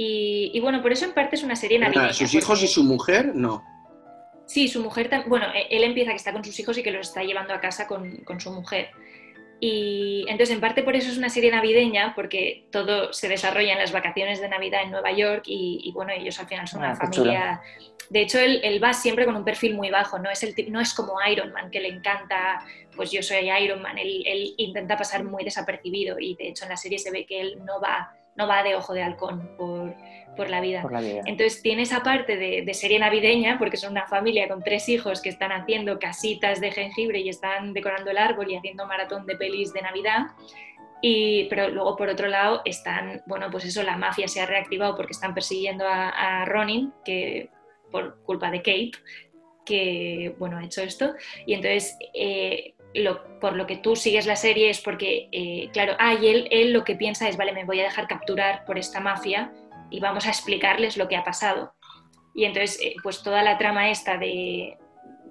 Y, 0.01 0.61
bueno, 0.61 0.81
por 0.81 0.93
eso 0.93 1.07
en 1.07 1.13
parte 1.13 1.35
es 1.35 1.43
una 1.43 1.57
serie 1.57 1.77
navideña. 1.77 2.13
¿Sus 2.13 2.33
hijos 2.33 2.63
y 2.63 2.69
su 2.69 2.85
mujer? 2.85 3.35
No. 3.35 3.65
Sí, 4.47 4.69
su 4.69 4.81
mujer 4.81 5.09
también. 5.11 5.29
Bueno, 5.29 5.47
e-, 5.53 5.77
él 5.77 5.83
empieza 5.83 6.13
que 6.13 6.17
está 6.19 6.33
con 6.33 6.45
sus 6.45 6.57
hijos 6.61 6.79
y 6.79 6.85
que 6.85 6.93
los 6.93 7.09
está 7.09 7.25
llevando 7.25 7.53
a 7.53 7.59
casa 7.59 7.89
con, 7.89 8.23
su 8.39 8.53
mujer. 8.53 8.91
Y 9.59 10.25
entonces, 10.29 10.55
en 10.55 10.61
parte 10.61 10.85
por 10.85 10.95
eso 10.95 11.11
es 11.11 11.19
una 11.19 11.29
serie 11.29 11.51
navideña, 11.51 12.15
porque 12.15 12.69
todo 12.71 13.13
se 13.13 13.29
desarrolla 13.29 13.73
en 13.73 13.79
las 13.81 13.91
vacaciones 13.91 14.41
de 14.41 14.49
Navidad 14.49 14.85
en 14.85 14.93
Nueva 14.93 15.11
York 15.11 15.43
y, 15.47 15.91
bueno, 15.93 16.13
ellos 16.13 16.39
al 16.39 16.47
final 16.47 16.69
son 16.69 16.79
una 16.79 16.93
ah, 16.93 16.97
familia. 16.97 17.61
De 18.09 18.21
hecho, 18.21 18.39
él, 18.39 18.81
va 18.83 18.93
siempre 18.93 19.25
con 19.25 19.35
un 19.35 19.45
perfil 19.45 19.75
muy 19.75 19.91
bajo, 19.91 20.21
no 20.21 20.31
es, 20.31 20.45
el, 20.45 20.55
no 20.71 20.81
es 20.81 20.95
como 20.95 21.15
Iron 21.29 21.51
Man, 21.51 21.73
que 21.73 21.81
le 21.81 21.89
encanta, 21.89 22.65
pues 22.95 23.11
yo 23.11 23.21
soy 23.21 23.51
Iron 23.51 23.83
Man, 23.83 23.99
él, 23.99 24.23
él 24.25 24.55
intenta 24.59 24.97
pasar 24.97 25.25
muy 25.25 25.43
desapercibido 25.43 26.21
y 26.21 26.37
de 26.37 26.51
hecho 26.51 26.67
en 26.67 26.71
la 26.71 26.77
serie 26.77 27.01
se 27.01 27.11
ve 27.11 27.27
que 27.27 27.41
él 27.41 27.59
no 27.65 27.81
va 27.81 28.15
no 28.39 28.47
va 28.47 28.63
de 28.63 28.77
ojo 28.77 28.95
de 28.95 29.03
halcón 29.03 29.51
por, 29.57 30.49
la, 30.49 30.61
vida. 30.61 30.85
Entonces 31.27 31.61
tiene 31.61 31.83
esa 31.83 32.05
parte 32.05 32.37
de, 32.37 32.73
serie 32.73 33.01
navideña, 33.01 33.59
porque 33.59 33.77
son 33.77 33.91
una 33.91 34.07
familia 34.07 34.47
con 34.47 34.63
tres 34.63 34.89
hijos 34.89 35.21
que 35.21 35.29
están 35.29 35.51
haciendo 35.51 35.99
casitas 35.99 36.61
de 36.61 36.71
jengibre 36.71 37.19
y 37.19 37.29
están 37.29 37.73
decorando 37.73 38.13
el 38.13 38.19
árbol 38.19 38.49
y 38.49 38.55
haciendo 38.55 38.87
maratón 38.87 39.27
de 39.27 39.35
pelis 39.35 39.73
de 39.73 39.83
Navidad. 39.83 40.29
Y, 41.03 41.49
pero 41.49 41.69
luego, 41.69 41.97
por 41.97 42.09
otro 42.09 42.29
lado, 42.29 42.63
están, 42.65 43.21
bueno, 43.27 43.51
pues 43.51 43.65
eso, 43.65 43.83
la 43.83 43.97
mafia 43.97 44.29
se 44.29 44.41
ha 44.41 44.47
reactivado 44.47 44.95
porque 44.95 45.13
están 45.13 45.35
persiguiendo 45.35 45.85
a, 45.89 46.45
Ronin, 46.45 46.93
que 47.05 47.51
por 47.91 48.23
culpa 48.23 48.53
de 48.53 48.59
Kate, 48.59 48.93
que, 49.67 50.37
bueno, 50.39 50.59
ha 50.59 50.65
hecho 50.65 50.83
esto. 50.83 51.15
Y 51.47 51.55
entonces, 51.55 51.99
eh, 52.15 52.75
por 53.41 53.55
lo 53.55 53.67
que 53.67 53.77
tú 53.77 53.97
sigues 53.97 54.27
la 54.27 54.37
serie 54.37 54.71
es 54.71 54.81
porque, 54.81 55.29
eh, 55.33 55.71
claro, 55.73 55.95
ah, 55.99 56.15
y 56.15 56.29
él, 56.29 56.49
él 56.51 56.73
lo 56.73 56.85
que 56.85 56.97
piensa 56.97 57.29
es, 57.29 57.37
vale, 57.37 57.53
me 57.53 57.65
voy 57.65 57.81
a 57.81 57.85
dejar 57.85 58.09
capturar 58.09 58.65
por 58.65 58.79
esta 58.79 59.01
mafia 59.01 59.53
y 59.91 60.01
vamos 60.01 60.27
a 60.27 60.31
explicarles 60.31 60.97
lo 60.97 61.09
que 61.09 61.17
ha 61.17 61.25
pasado. 61.25 61.75
Y 62.35 62.45
entonces, 62.45 62.81
eh, 62.83 62.95
pues 63.03 63.23
toda 63.23 63.43
la 63.43 63.59
trama 63.59 63.91
esta 63.91 64.17
de, 64.17 64.77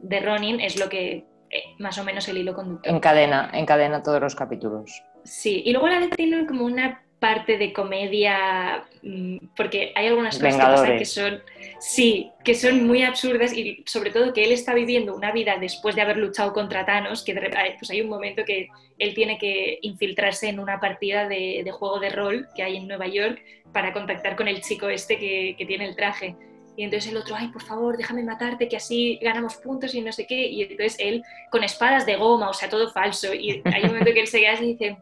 de 0.01 0.19
Ronin 0.19 0.59
es 0.59 0.79
lo 0.79 0.89
que 0.89 1.25
eh, 1.49 1.63
más 1.79 1.97
o 1.97 2.03
menos 2.03 2.27
el 2.27 2.37
hilo 2.37 2.53
conductor. 2.53 2.93
Encadena, 2.93 3.49
encadena 3.53 4.03
todos 4.03 4.21
los 4.21 4.35
capítulos. 4.35 5.03
Sí, 5.23 5.63
y 5.65 5.71
luego 5.71 5.87
la 5.87 5.99
vez 5.99 6.09
tienen 6.11 6.45
como 6.45 6.65
una 6.65 7.03
parte 7.19 7.57
de 7.57 7.73
comedia, 7.73 8.85
mm, 9.01 9.37
porque 9.55 9.91
hay 9.95 10.07
algunas 10.07 10.37
cosas 10.37 10.55
que 10.55 10.61
pasan 10.61 10.97
que 10.97 11.05
son, 11.05 11.41
sí, 11.79 12.31
que 12.43 12.53
son 12.53 12.85
muy 12.85 13.01
absurdas 13.03 13.53
y 13.53 13.83
sobre 13.87 14.11
todo 14.11 14.33
que 14.33 14.43
él 14.43 14.51
está 14.51 14.73
viviendo 14.75 15.15
una 15.15 15.31
vida 15.31 15.57
después 15.59 15.95
de 15.95 16.01
haber 16.01 16.17
luchado 16.17 16.53
contra 16.53 16.85
Thanos, 16.85 17.23
que 17.23 17.33
pues 17.79 17.89
hay 17.89 18.01
un 18.01 18.09
momento 18.09 18.45
que 18.45 18.67
él 18.99 19.13
tiene 19.15 19.37
que 19.39 19.79
infiltrarse 19.81 20.47
en 20.49 20.59
una 20.59 20.79
partida 20.79 21.27
de, 21.27 21.65
juego 21.71 21.99
de 21.99 22.09
rol 22.09 22.47
que 22.55 22.63
hay 22.63 22.77
en 22.77 22.87
Nueva 22.87 23.07
York 23.07 23.41
para 23.73 23.93
contactar 23.93 24.35
con 24.35 24.47
el 24.47 24.61
chico 24.61 24.87
este 24.89 25.17
que, 25.17 25.55
que 25.57 25.65
tiene 25.65 25.85
el 25.85 25.95
traje. 25.95 26.35
Y 26.75 26.83
entonces 26.83 27.11
el 27.11 27.17
otro, 27.17 27.35
ay, 27.35 27.47
por 27.47 27.63
favor, 27.63 27.97
déjame 27.97 28.21
matarte, 28.21 28.67
que 28.67 28.77
así 28.77 29.17
ganamos 29.19 29.55
puntos 29.55 29.95
y 29.95 30.01
no 30.01 30.11
sé 30.11 30.27
qué. 30.27 30.47
Y 30.47 30.61
entonces 30.61 30.95
él 30.99 31.23
con 31.49 31.63
espadas 31.63 32.05
de 32.05 32.15
goma, 32.15 32.51
o 32.51 32.53
sea, 32.53 32.69
todo 32.69 32.91
falso. 32.91 33.33
Y 33.33 33.63
hay 33.65 33.81
un 33.81 33.87
momento 33.87 34.13
que 34.13 34.19
él 34.19 34.27
se 34.27 34.39
queda 34.39 34.53
y 34.61 34.75
dice, 34.75 34.97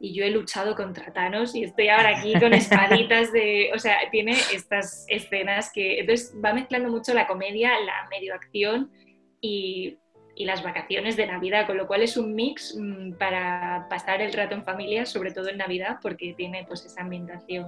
y 0.00 0.14
yo 0.14 0.24
he 0.24 0.30
luchado 0.30 0.76
contra 0.76 1.12
Thanos 1.12 1.54
y 1.54 1.64
estoy 1.64 1.88
ahora 1.88 2.18
aquí 2.18 2.32
con 2.38 2.52
espaditas 2.54 3.32
de, 3.32 3.70
o 3.74 3.78
sea, 3.78 3.96
tiene 4.10 4.32
estas 4.52 5.04
escenas 5.08 5.72
que 5.72 6.00
entonces 6.00 6.34
va 6.42 6.52
mezclando 6.52 6.88
mucho 6.88 7.14
la 7.14 7.26
comedia, 7.26 7.70
la 7.80 8.06
medio 8.08 8.34
acción 8.34 8.92
y, 9.40 9.98
y 10.36 10.44
las 10.44 10.62
vacaciones 10.62 11.16
de 11.16 11.26
Navidad, 11.26 11.66
con 11.66 11.76
lo 11.76 11.88
cual 11.88 12.02
es 12.02 12.16
un 12.16 12.34
mix 12.34 12.76
mm, 12.78 13.14
para 13.14 13.86
pasar 13.90 14.22
el 14.22 14.32
rato 14.32 14.54
en 14.54 14.62
familia, 14.62 15.04
sobre 15.04 15.32
todo 15.32 15.48
en 15.48 15.58
Navidad, 15.58 15.98
porque 16.00 16.32
tiene 16.34 16.64
pues 16.68 16.84
esa 16.84 17.02
ambientación 17.02 17.66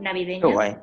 navideña. 0.00 0.82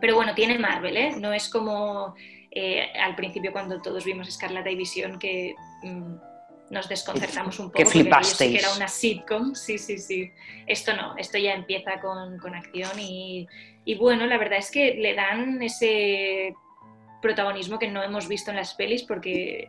Pero 0.00 0.16
bueno, 0.16 0.34
tiene 0.34 0.58
Marvel, 0.58 0.96
¿eh? 0.96 1.12
No 1.18 1.32
es 1.32 1.48
como 1.48 2.14
eh, 2.50 2.90
al 3.00 3.14
principio 3.14 3.52
cuando 3.52 3.80
todos 3.80 4.04
vimos 4.04 4.28
Escarlata 4.28 4.70
y 4.70 4.76
Visión 4.76 5.18
que... 5.18 5.54
Mm, 5.82 6.31
nos 6.72 6.88
desconcertamos 6.88 7.58
un 7.60 7.66
poco. 7.66 7.78
Que 7.78 7.86
flipasteis. 7.86 8.50
Que 8.50 8.58
era 8.58 8.74
una 8.74 8.88
sitcom, 8.88 9.54
sí, 9.54 9.76
sí, 9.76 9.98
sí. 9.98 10.32
Esto 10.66 10.96
no, 10.96 11.14
esto 11.18 11.36
ya 11.36 11.52
empieza 11.52 12.00
con, 12.00 12.54
acción 12.54 12.98
y, 12.98 13.46
Y 13.84 13.94
bueno, 13.96 14.26
la 14.26 14.38
verdad 14.38 14.58
es 14.58 14.70
que 14.70 14.94
le 14.94 15.14
dan 15.14 15.62
ese 15.62 16.54
protagonismo 17.20 17.78
que 17.78 17.88
no 17.88 18.02
hemos 18.02 18.26
visto 18.26 18.50
en 18.50 18.56
las 18.56 18.74
pelis 18.74 19.02
porque... 19.02 19.68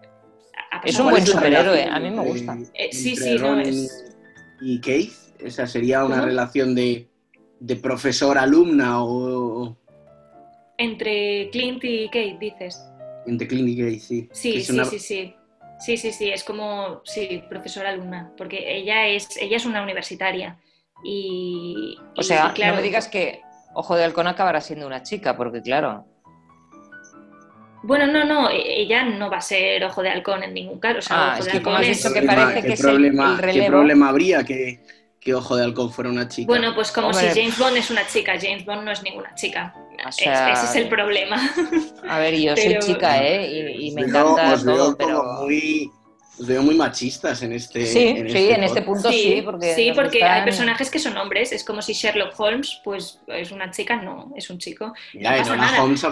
Es 0.85 0.97
un 0.97 1.09
buen 1.09 1.25
superhéroe, 1.27 1.83
a 1.83 1.99
mí 1.99 2.09
me 2.09 2.23
gusta. 2.23 2.57
Eh, 2.73 2.89
sí, 2.93 3.17
sí, 3.17 3.35
no 3.35 3.59
es... 3.59 4.15
¿Y 4.61 4.79
Keith? 4.79 5.13
¿Esa 5.39 5.67
sería 5.67 6.05
una 6.05 6.21
relación 6.21 6.73
de, 6.73 7.09
de 7.59 7.75
profesor-alumna 7.75 9.03
o...? 9.03 9.77
Entre 10.77 11.49
Clint 11.51 11.83
y 11.83 12.07
Kate, 12.07 12.37
dices. 12.39 12.81
Entre 13.27 13.45
Clint 13.45 13.69
y 13.69 13.77
Kate, 13.77 13.99
sí. 13.99 14.29
Sí, 14.31 14.61
sí, 14.61 14.79
sí, 14.85 14.99
sí. 14.99 15.35
Sí, 15.83 15.97
sí, 15.97 16.13
sí, 16.13 16.29
es 16.29 16.45
como, 16.45 17.01
sí, 17.03 17.43
profesora-alumna, 17.49 18.31
porque 18.37 18.73
ella 18.73 19.05
es, 19.07 19.35
ella 19.35 19.57
es 19.57 19.65
una 19.65 19.83
universitaria. 19.83 20.57
Y, 21.03 21.97
o 22.15 22.23
sea, 22.23 22.53
no 22.57 22.75
me 22.75 22.81
digas 22.81 23.09
que 23.09 23.41
Ojo 23.73 23.97
de 23.97 24.05
Halcón 24.05 24.27
acabará 24.27 24.61
siendo 24.61 24.87
una 24.87 25.03
chica, 25.03 25.35
porque 25.35 25.61
claro. 25.61 26.05
Bueno, 27.81 28.07
no, 28.07 28.23
no, 28.23 28.49
e-, 28.49 28.81
ella 28.81 29.03
no 29.03 29.29
va 29.29 29.37
a 29.37 29.41
ser 29.41 29.83
Ojo 29.83 30.01
de 30.01 30.11
Halcón 30.11 30.43
en 30.43 30.53
ningún 30.53 30.79
caso. 30.79 30.99
O 30.99 31.01
sea, 31.01 31.33
ah, 31.33 31.39
es 31.39 31.49
que 31.49 31.61
como 31.61 31.75
has 31.75 31.85
dicho 31.85 32.13
que 32.13 32.21
parece 32.21 32.61
que 32.61 32.73
es 32.73 32.83
el, 32.85 33.11
¿Qué 33.51 33.65
problema 33.67 34.07
habría 34.07 34.45
que, 34.45 34.85
que, 35.19 35.33
Ojo 35.33 35.57
de 35.57 35.65
Halcón 35.65 35.91
fuera 35.91 36.09
una 36.09 36.29
chica? 36.29 36.47
Bueno, 36.47 36.73
pues 36.73 36.93
como 36.93 37.13
si 37.13 37.25
James 37.25 37.57
Bond 37.57 37.75
es 37.75 37.91
una 37.91 38.07
chica, 38.07 38.35
James 38.41 38.63
Bond 38.63 38.83
no 38.83 38.91
es 38.91 39.03
ninguna 39.03 39.35
chica. 39.35 39.75
Ese 40.07 40.65
es 40.65 40.75
el 40.75 40.89
problema. 40.89 41.37
A 42.07 42.19
ver, 42.19 42.35
yo 42.35 42.55
soy 42.55 42.79
chica, 42.79 43.23
¿eh? 43.23 43.75
Y, 43.79 43.91
me 43.91 44.01
encanta 44.01 44.57
todo, 44.63 44.95
pero... 44.97 45.23
Muy 45.43 45.91
los 46.37 46.47
veo 46.47 46.63
muy 46.63 46.75
machistas 46.75 47.43
en 47.43 47.53
este 47.53 47.85
Sí, 47.85 48.07
en 48.07 48.27
sí, 48.27 48.37
este 48.37 48.53
en 48.55 48.63
este 48.63 48.81
punto 48.81 49.11
sí, 49.11 49.41
porque, 49.45 49.75
sí, 49.75 49.91
porque 49.93 50.23
hay 50.23 50.43
personajes 50.43 50.89
que 50.89 50.97
son 50.97 51.15
hombres. 51.17 51.51
Es 51.51 51.63
como 51.63 51.81
si 51.81 51.93
Sherlock 51.93 52.33
Holmes, 52.39 52.81
pues 52.83 53.19
es 53.27 53.51
una 53.51 53.69
chica, 53.69 54.01
no, 54.01 54.33
es 54.35 54.49
un 54.49 54.57
chico. 54.57 54.93
Ya, 55.13 55.37
en, 55.37 55.47
Hola 55.47 55.83
Holmes 55.83 56.03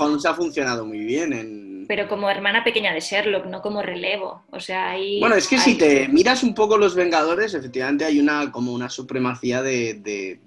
Holmes 0.00 0.26
ha 0.26 0.34
funcionado 0.34 0.84
muy 0.84 0.98
bien. 0.98 1.84
Pero 1.86 2.08
como 2.08 2.28
hermana 2.28 2.64
pequeña 2.64 2.92
de 2.92 3.00
Sherlock, 3.00 3.46
no 3.46 3.62
como 3.62 3.80
relevo. 3.80 4.42
O 4.50 4.58
sea, 4.58 4.90
hay... 4.90 5.20
Bueno, 5.20 5.36
es 5.36 5.46
que 5.46 5.58
si 5.58 5.76
te 5.76 6.08
miras 6.08 6.42
un 6.42 6.52
poco 6.52 6.76
Los 6.76 6.96
Vengadores, 6.96 7.54
efectivamente 7.54 8.04
hay 8.04 8.18
una 8.18 8.50
como 8.50 8.72
una 8.72 8.90
supremacía 8.90 9.62
de, 9.62 10.40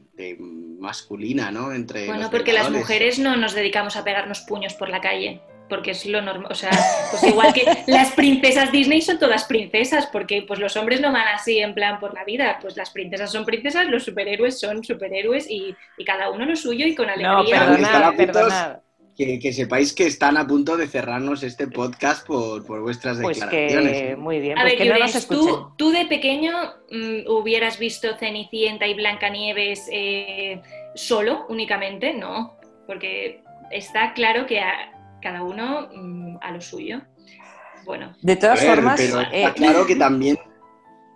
masculina, 0.82 1.52
¿no? 1.52 1.72
Entre 1.72 2.08
bueno, 2.08 2.30
porque 2.32 2.54
las 2.54 2.70
mujeres 2.70 3.20
no 3.20 3.38
nos 3.38 3.54
dedicamos 3.54 3.96
a 3.96 4.04
pegarnos 4.04 4.42
puños 4.42 4.74
por 4.74 4.90
la 4.90 5.00
calle 5.00 5.42
porque 5.70 5.92
es 5.92 6.06
lo 6.06 6.22
normal, 6.22 6.52
o 6.52 6.56
sea, 6.56 6.70
pues 7.12 7.24
igual 7.24 7.54
que 7.54 7.64
las 7.88 8.12
princesas 8.12 8.74
Disney 8.74 9.02
son 9.02 9.18
todas 9.18 9.46
princesas, 9.46 10.06
porque 10.08 10.42
pues 10.42 10.60
los 10.60 10.76
hombres 10.76 11.00
no 11.00 11.14
van 11.14 11.30
así 11.30 11.60
en 11.60 11.74
plan 11.74 11.98
por 11.98 12.14
la 12.14 12.26
vida, 12.26 12.58
pues 12.62 12.76
las 12.76 12.90
princesas 12.90 13.32
son 13.32 13.46
princesas, 13.46 13.88
los 13.88 14.04
superhéroes 14.04 14.60
son 14.60 14.84
superhéroes 14.84 15.50
y, 15.50 15.74
cada 16.06 16.30
uno 16.30 16.46
lo 16.46 16.58
suyo 16.58 16.86
y 16.86 16.94
con 16.94 17.10
alegría. 17.10 17.68
No, 17.68 17.78
perdonad, 17.78 18.16
perdonad. 18.18 18.78
Que, 19.40 19.54
sepáis 19.54 19.94
que 19.94 20.08
están 20.08 20.36
a 20.36 20.48
punto 20.48 20.78
de 20.78 20.88
cerrarnos 20.88 21.44
este 21.44 21.68
podcast 21.68 22.25
por, 22.25 22.66
vuestras 22.82 23.20
pues 23.22 23.40
declaraciones. 23.40 24.01
Que, 24.01 24.16
muy 24.16 24.40
bien, 24.40 24.58
a 24.58 24.63
pues 24.63 24.80
ver, 24.80 24.88
que 24.88 25.22
tú, 25.28 25.74
tú, 25.78 25.92
de 25.92 26.06
pequeño 26.06 26.51
mm, 26.90 27.30
hubieras 27.30 27.78
visto 27.78 28.18
Cenicienta 28.18 28.88
y 28.88 28.96
Blancanieves 28.96 29.88
eh, 29.92 30.62
solo, 30.96 31.46
únicamente, 31.50 32.13
no, 32.13 32.58
porque 32.88 33.44
está 33.70 34.13
claro 34.13 34.48
que 34.48 34.60
cada 35.22 35.44
uno 35.44 35.90
mm, 35.94 36.38
a 36.42 36.51
lo 36.51 36.62
suyo. 36.62 37.01
Bueno. 37.86 38.16
De 38.22 38.36
todas 38.36 38.63
formas. 38.63 39.00
Pero 39.00 39.22
está 39.22 39.50
eh, 39.50 39.54
claro 39.56 39.86
que 39.86 39.96
también 39.96 40.38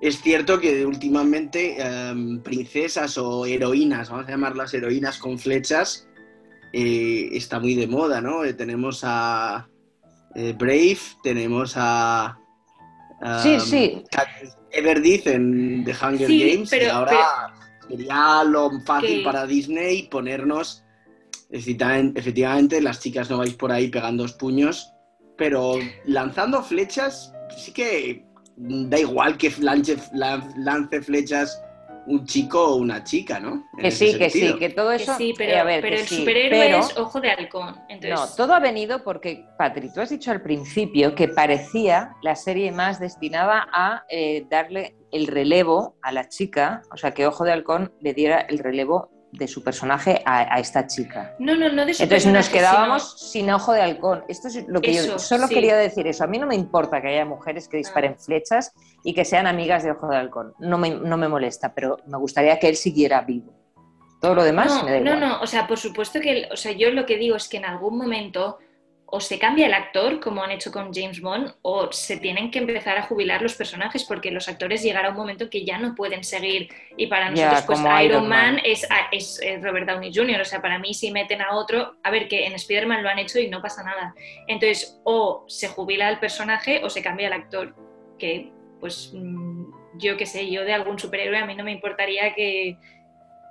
es 0.01 0.21
cierto 0.21 0.59
que 0.59 0.85
últimamente 0.85 1.81
em, 1.81 2.39
princesas 2.41 3.17
o 3.17 3.45
heroínas, 3.45 4.09
vamos 4.09 4.27
a 4.27 4.31
llamarlas 4.31 4.74
heroínas 4.74 5.17
con 5.17 5.39
flechas, 5.39 6.07
eh, 6.77 7.29
está 7.38 7.60
muy 7.60 7.75
de 7.75 7.88
moda, 7.88 8.22
¿no? 8.22 8.44
Eh, 8.44 8.53
tenemos 8.53 9.01
a 9.03 9.67
Brave, 10.36 11.00
tenemos 11.24 11.74
a. 11.77 12.38
sí, 13.41 13.60
sí. 13.60 14.03
Everdith 14.72 15.27
en 15.27 15.86
The 15.86 15.91
Hunger 15.94 16.27
Games 16.27 16.74
y 16.74 16.86
ahora 16.86 17.53
sería 17.88 18.44
lo 18.44 18.70
fácil 18.86 19.24
para 19.24 19.46
Disney 19.48 20.10
ponernos 20.10 20.86
Efectivamente, 21.50 22.82
las 22.82 23.00
chicas 23.00 23.29
no 23.29 23.38
vais 23.38 23.53
por 23.53 23.72
ahí 23.72 23.88
pegando 23.89 24.25
puños, 24.39 24.91
pero 25.38 25.75
lanzando 26.05 26.63
flechas, 26.63 27.34
sí 27.55 27.72
que 27.72 28.25
da 28.58 29.00
igual 29.00 29.38
que 29.38 29.53
lance, 29.60 29.98
lance 30.58 31.01
flechas 31.01 31.62
un 32.07 32.25
chico 32.25 32.63
o 32.63 32.75
una 32.75 33.03
chica, 33.03 33.39
¿no? 33.39 33.67
que 33.77 33.91
sí, 33.91 34.17
que 34.17 34.29
sí, 34.29 34.55
que 34.57 34.69
todo 34.69 34.91
eso. 34.91 35.15
sí, 35.17 35.33
pero, 35.38 35.67
eh, 35.69 35.81
el 35.83 36.07
superhéroe 36.07 36.79
es 36.79 36.97
ojo 36.97 37.21
de 37.21 37.31
halcón. 37.31 37.75
No, 38.09 38.27
todo 38.35 38.53
ha 38.53 38.59
venido 38.59 39.03
porque, 39.03 39.45
Patri, 39.57 39.91
tú 39.91 40.01
has 40.01 40.09
dicho 40.09 40.31
al 40.31 40.41
principio 40.41 41.15
que 41.15 41.27
parecía 41.27 42.15
la 42.21 42.35
serie 42.35 42.71
más 42.71 43.00
destinada 43.00 43.67
a 43.71 44.03
eh, 44.09 44.45
darle 44.50 44.95
el 45.12 45.27
relevo 45.27 45.95
a 46.01 46.12
la 46.12 46.27
chica, 46.27 46.81
o 46.91 46.97
sea, 46.97 47.12
que 47.12 47.25
Ojo 47.25 47.43
de 47.43 47.53
Halcón 47.53 47.93
le 48.01 48.13
diera 48.13 48.41
el 48.41 48.59
relevo 48.59 49.14
de 49.37 49.47
su 49.47 49.63
personaje 49.63 50.21
a, 50.25 50.59
esta 50.59 50.87
chica. 50.87 51.35
No, 51.39 51.55
no, 51.55 51.71
no 51.71 51.85
de 51.85 51.93
su 51.93 52.03
Entonces 52.03 52.31
nos 52.31 52.49
quedábamos 52.49 53.19
sin 53.31 53.49
ojo 53.51 53.73
de 53.73 53.81
halcón. 53.81 54.23
Esto 54.27 54.47
es 54.47 54.65
lo 54.67 54.81
que 54.81 54.93
yo 54.93 55.19
solo 55.19 55.47
quería 55.47 55.75
decir 55.75 56.07
eso. 56.07 56.23
A 56.23 56.27
mí 56.27 56.37
no 56.39 56.47
me 56.47 56.55
importa 56.55 57.01
que 57.01 57.09
haya 57.09 57.25
mujeres 57.25 57.67
que 57.67 57.77
disparen 57.77 58.15
ah. 58.17 58.21
flechas 58.21 58.73
y 59.03 59.13
que 59.13 59.25
sean 59.25 59.47
amigas 59.47 59.83
de 59.83 59.91
ojo 59.91 60.07
de 60.07 60.17
halcón. 60.17 60.53
No 60.59 60.77
me, 60.77 60.91
no 60.91 61.17
me 61.17 61.27
molesta, 61.27 61.73
pero 61.73 61.97
me 62.07 62.17
gustaría 62.17 62.59
que 62.59 62.69
él 62.69 62.75
siguiera 62.75 63.21
vivo. 63.21 63.53
Todo 64.21 64.35
lo 64.35 64.43
demás 64.43 64.67
no, 64.67 64.83
me 64.83 64.91
da 64.91 64.97
igual. 64.97 65.19
No, 65.19 65.27
no, 65.27 65.41
o 65.41 65.47
sea, 65.47 65.67
por 65.67 65.77
supuesto 65.77 66.19
que, 66.19 66.47
o 66.51 66.57
sea, 66.57 66.71
yo 66.71 66.89
lo 66.91 67.05
que 67.05 67.17
digo 67.17 67.35
es 67.35 67.47
que 67.47 67.57
en 67.57 67.65
algún 67.65 67.97
momento 67.97 68.57
o 69.15 69.22
se 69.22 69.39
cambia 69.39 69.67
el 69.67 69.74
actor, 69.74 70.19
como 70.19 70.43
han 70.43 70.51
hecho 70.51 70.74
con 70.74 70.93
James 70.93 71.22
Bond, 71.22 71.53
o 71.62 71.89
se 71.89 72.17
tienen 72.17 72.51
que 72.51 72.60
empezar 72.60 72.98
a 72.98 73.03
jubilar 73.03 73.41
los 73.41 73.55
personajes, 73.55 74.03
porque 74.03 74.29
los 74.29 74.50
actores 74.50 74.84
llegará 74.84 75.12
un 75.12 75.15
momento 75.15 75.50
que 75.50 75.63
ya 75.63 75.77
no 75.77 75.95
pueden 75.95 76.25
seguir. 76.25 76.67
Y 76.98 77.07
para 77.07 77.29
nosotros, 77.29 77.63
pues 77.65 77.79
Iron 78.03 78.27
Man, 78.27 78.60
Es, 78.65 78.86
es, 79.13 79.39
Robert 79.62 79.88
Downey 79.88 80.12
Jr. 80.13 80.41
O 80.41 80.43
sea, 80.43 80.62
para 80.62 80.79
mí, 80.79 80.93
si 80.93 81.12
meten 81.12 81.41
a 81.41 81.55
otro, 81.55 81.95
a 82.03 82.12
ver, 82.12 82.27
que 82.27 82.45
en 82.45 82.55
Spider-Man 82.55 83.03
lo 83.03 83.10
han 83.10 83.17
hecho 83.17 83.39
y 83.39 83.48
no 83.48 83.62
pasa 83.62 83.84
nada. 83.84 84.13
Entonces, 84.48 85.00
o 85.05 85.45
se 85.48 85.69
jubila 85.69 86.10
el 86.10 86.19
personaje 86.19 86.81
o 86.84 86.89
se 86.89 87.01
cambia 87.01 87.27
el 87.27 87.34
actor. 87.34 87.74
Que, 88.19 88.51
pues, 88.81 89.13
mm, 89.13 89.98
yo 89.98 90.17
qué 90.17 90.25
sé, 90.25 90.51
yo 90.51 90.65
de 90.65 90.74
algún 90.74 91.00
superhéroe 91.00 91.38
a 91.38 91.45
mí 91.45 91.55
no 91.55 91.63
me 91.63 91.72
importaría 91.72 92.36
que, 92.36 92.77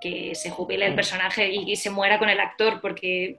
que 0.02 0.34
se 0.34 0.50
jubile 0.50 0.84
el 0.84 0.92
mm. 0.92 0.96
personaje 0.96 1.48
y, 1.48 1.72
y 1.72 1.76
se 1.76 1.88
muera 1.88 2.18
con 2.18 2.28
el 2.28 2.40
actor, 2.40 2.82
porque, 2.82 3.38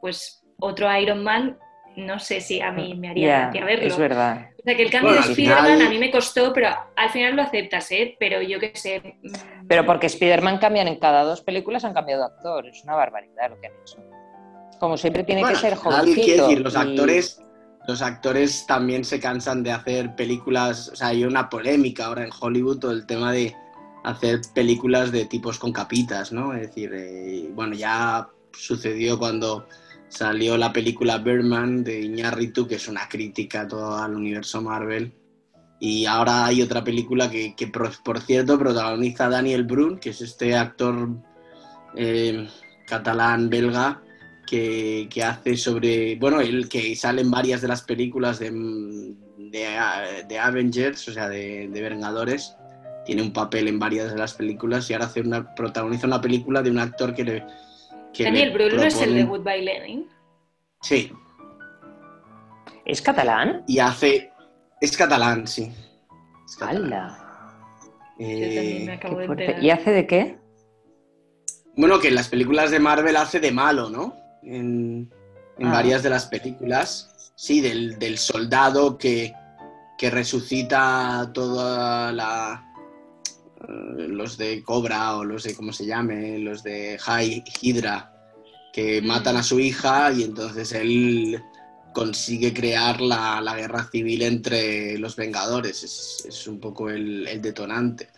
pues 0.00 0.40
otro 0.60 0.96
Iron 0.96 1.24
Man, 1.24 1.58
no 1.96 2.18
sé 2.18 2.40
si 2.40 2.60
a 2.60 2.72
mí 2.72 2.94
me 2.94 3.10
haría 3.10 3.38
gracia 3.40 3.64
verlo. 3.64 3.86
Es 3.86 3.96
verdad. 3.96 4.50
O 4.58 4.62
sea, 4.62 4.76
que 4.76 4.82
el 4.82 4.90
cambio 4.90 5.12
de 5.12 5.20
Spider-Man 5.20 5.82
a 5.82 5.88
mí 5.90 5.98
me 5.98 6.10
costó, 6.10 6.52
pero 6.52 6.68
al 6.96 7.10
final 7.10 7.36
lo 7.36 7.42
aceptas, 7.42 7.90
¿eh? 7.92 8.16
Pero 8.18 8.40
yo 8.42 8.58
qué 8.58 8.72
sé. 8.74 9.18
Mm. 9.22 9.66
Pero 9.68 9.84
porque 9.84 10.06
Spider-Man 10.06 10.58
cambian 10.58 10.88
en 10.88 10.96
cada 10.96 11.22
dos 11.22 11.42
películas, 11.42 11.84
han 11.84 11.94
cambiado 11.94 12.22
de 12.22 12.34
actor. 12.34 12.66
Es 12.66 12.82
una 12.84 12.94
barbaridad 12.94 13.50
lo 13.50 13.60
que 13.60 13.66
han 13.66 13.72
hecho. 13.82 13.98
Como 14.78 14.96
siempre 14.96 15.24
tiene 15.24 15.44
que 15.44 15.56
ser 15.56 15.74
jovencito. 15.74 16.46
decir, 16.46 16.60
los 16.60 16.76
actores, 16.76 17.42
los 17.86 18.02
actores 18.02 18.66
también 18.66 19.04
se 19.04 19.20
cansan 19.20 19.62
de 19.62 19.72
hacer 19.72 20.14
películas. 20.16 20.88
O 20.88 20.96
sea, 20.96 21.08
hay 21.08 21.24
una 21.24 21.48
polémica 21.48 22.06
ahora 22.06 22.24
en 22.24 22.30
Hollywood 22.38 22.78
todo 22.78 22.92
el 22.92 23.06
tema 23.06 23.32
de 23.32 23.54
hacer 24.04 24.40
películas 24.54 25.12
de 25.12 25.24
tipos 25.26 25.58
con 25.58 25.72
capitas, 25.72 26.32
¿no? 26.32 26.54
Es 26.54 26.68
decir, 26.68 26.92
eh, 26.94 27.48
bueno, 27.52 27.74
ya 27.74 28.28
sucedió 28.52 29.18
cuando 29.18 29.66
salió 30.14 30.56
la 30.56 30.72
película 30.72 31.18
Birdman 31.18 31.82
de 31.82 32.02
Iñárritu, 32.02 32.68
que 32.68 32.76
es 32.76 32.88
una 32.88 33.08
crítica 33.08 33.62
a 33.62 33.68
todo 33.68 33.96
al 33.96 34.14
universo 34.14 34.62
Marvel. 34.62 35.12
Y 35.80 36.06
ahora 36.06 36.46
hay 36.46 36.62
otra 36.62 36.84
película 36.84 37.28
que, 37.28 37.54
por, 38.04 38.20
cierto, 38.20 38.58
protagoniza 38.58 39.28
Daniel 39.28 39.64
Brun, 39.64 39.98
que 39.98 40.10
es 40.10 40.20
este 40.20 40.54
actor 40.54 41.08
eh, 41.96 42.48
catalán-belga 42.86 44.02
que, 44.46 45.08
hace 45.24 45.56
sobre, 45.56 46.16
bueno, 46.16 46.40
el 46.40 46.68
que 46.68 46.94
sale 46.94 47.22
en 47.22 47.30
varias 47.30 47.60
de 47.60 47.68
las 47.68 47.82
películas 47.82 48.38
de, 48.38 49.16
de, 49.36 50.38
Avengers, 50.38 51.08
o 51.08 51.12
sea, 51.12 51.28
de, 51.28 51.68
Vengadores. 51.68 52.56
Tiene 53.04 53.20
un 53.20 53.32
papel 53.32 53.68
en 53.68 53.78
varias 53.78 54.12
de 54.12 54.18
las 54.18 54.32
películas 54.34 54.88
y 54.88 54.94
ahora 54.94 55.06
hace 55.06 55.20
una, 55.20 55.54
protagoniza 55.54 56.06
una 56.06 56.20
película 56.20 56.62
de 56.62 56.70
un 56.70 56.78
actor 56.78 57.14
que 57.14 57.24
le, 57.24 57.44
Daniel 58.18 58.52
Brühl 58.52 58.82
es 58.82 59.00
el 59.00 59.14
de 59.14 59.24
Goodbye 59.24 59.62
Lenin. 59.62 60.08
Sí. 60.82 61.12
¿Es 62.84 63.02
catalán? 63.02 63.64
Y 63.66 63.78
hace. 63.78 64.30
Es 64.80 64.96
catalán, 64.96 65.46
sí. 65.46 65.72
Es 66.46 66.58
eh, 68.18 68.98
¿Y 69.60 69.70
hace 69.70 69.90
de 69.90 70.06
qué? 70.06 70.38
Bueno, 71.76 71.98
que 71.98 72.08
en 72.08 72.14
las 72.14 72.28
películas 72.28 72.70
de 72.70 72.78
Marvel 72.78 73.16
hace 73.16 73.40
de 73.40 73.50
malo, 73.50 73.90
¿no? 73.90 74.14
En, 74.42 75.10
ah. 75.62 75.72
varias 75.72 76.02
de 76.02 76.10
las 76.10 76.26
películas. 76.26 77.32
Sí, 77.34 77.60
del, 77.60 78.18
soldado 78.18 78.96
que, 78.96 79.32
que 79.98 80.10
resucita 80.10 81.30
toda 81.32 82.12
la 82.12 82.73
los 83.68 84.36
de 84.38 84.62
Cobra 84.62 85.16
o 85.16 85.24
los 85.24 85.44
de, 85.44 85.54
¿cómo 85.54 85.72
se 85.72 85.86
llame? 85.86 86.38
Los 86.38 86.62
de 86.62 86.98
High 86.98 87.44
Hydra, 87.60 88.12
que 88.72 89.00
matan 89.02 89.36
a 89.36 89.42
su 89.42 89.60
hija 89.60 90.12
y 90.12 90.24
entonces 90.24 90.72
él 90.72 91.42
consigue 91.92 92.52
crear 92.52 93.00
la, 93.00 93.40
la 93.40 93.56
guerra 93.56 93.88
civil 93.90 94.22
entre 94.22 94.98
los 94.98 95.16
Vengadores. 95.16 95.82
Es, 95.84 96.26
es 96.28 96.46
un 96.46 96.60
poco 96.60 96.90
el, 96.90 97.26
el, 97.26 97.40
detonante. 97.40 98.08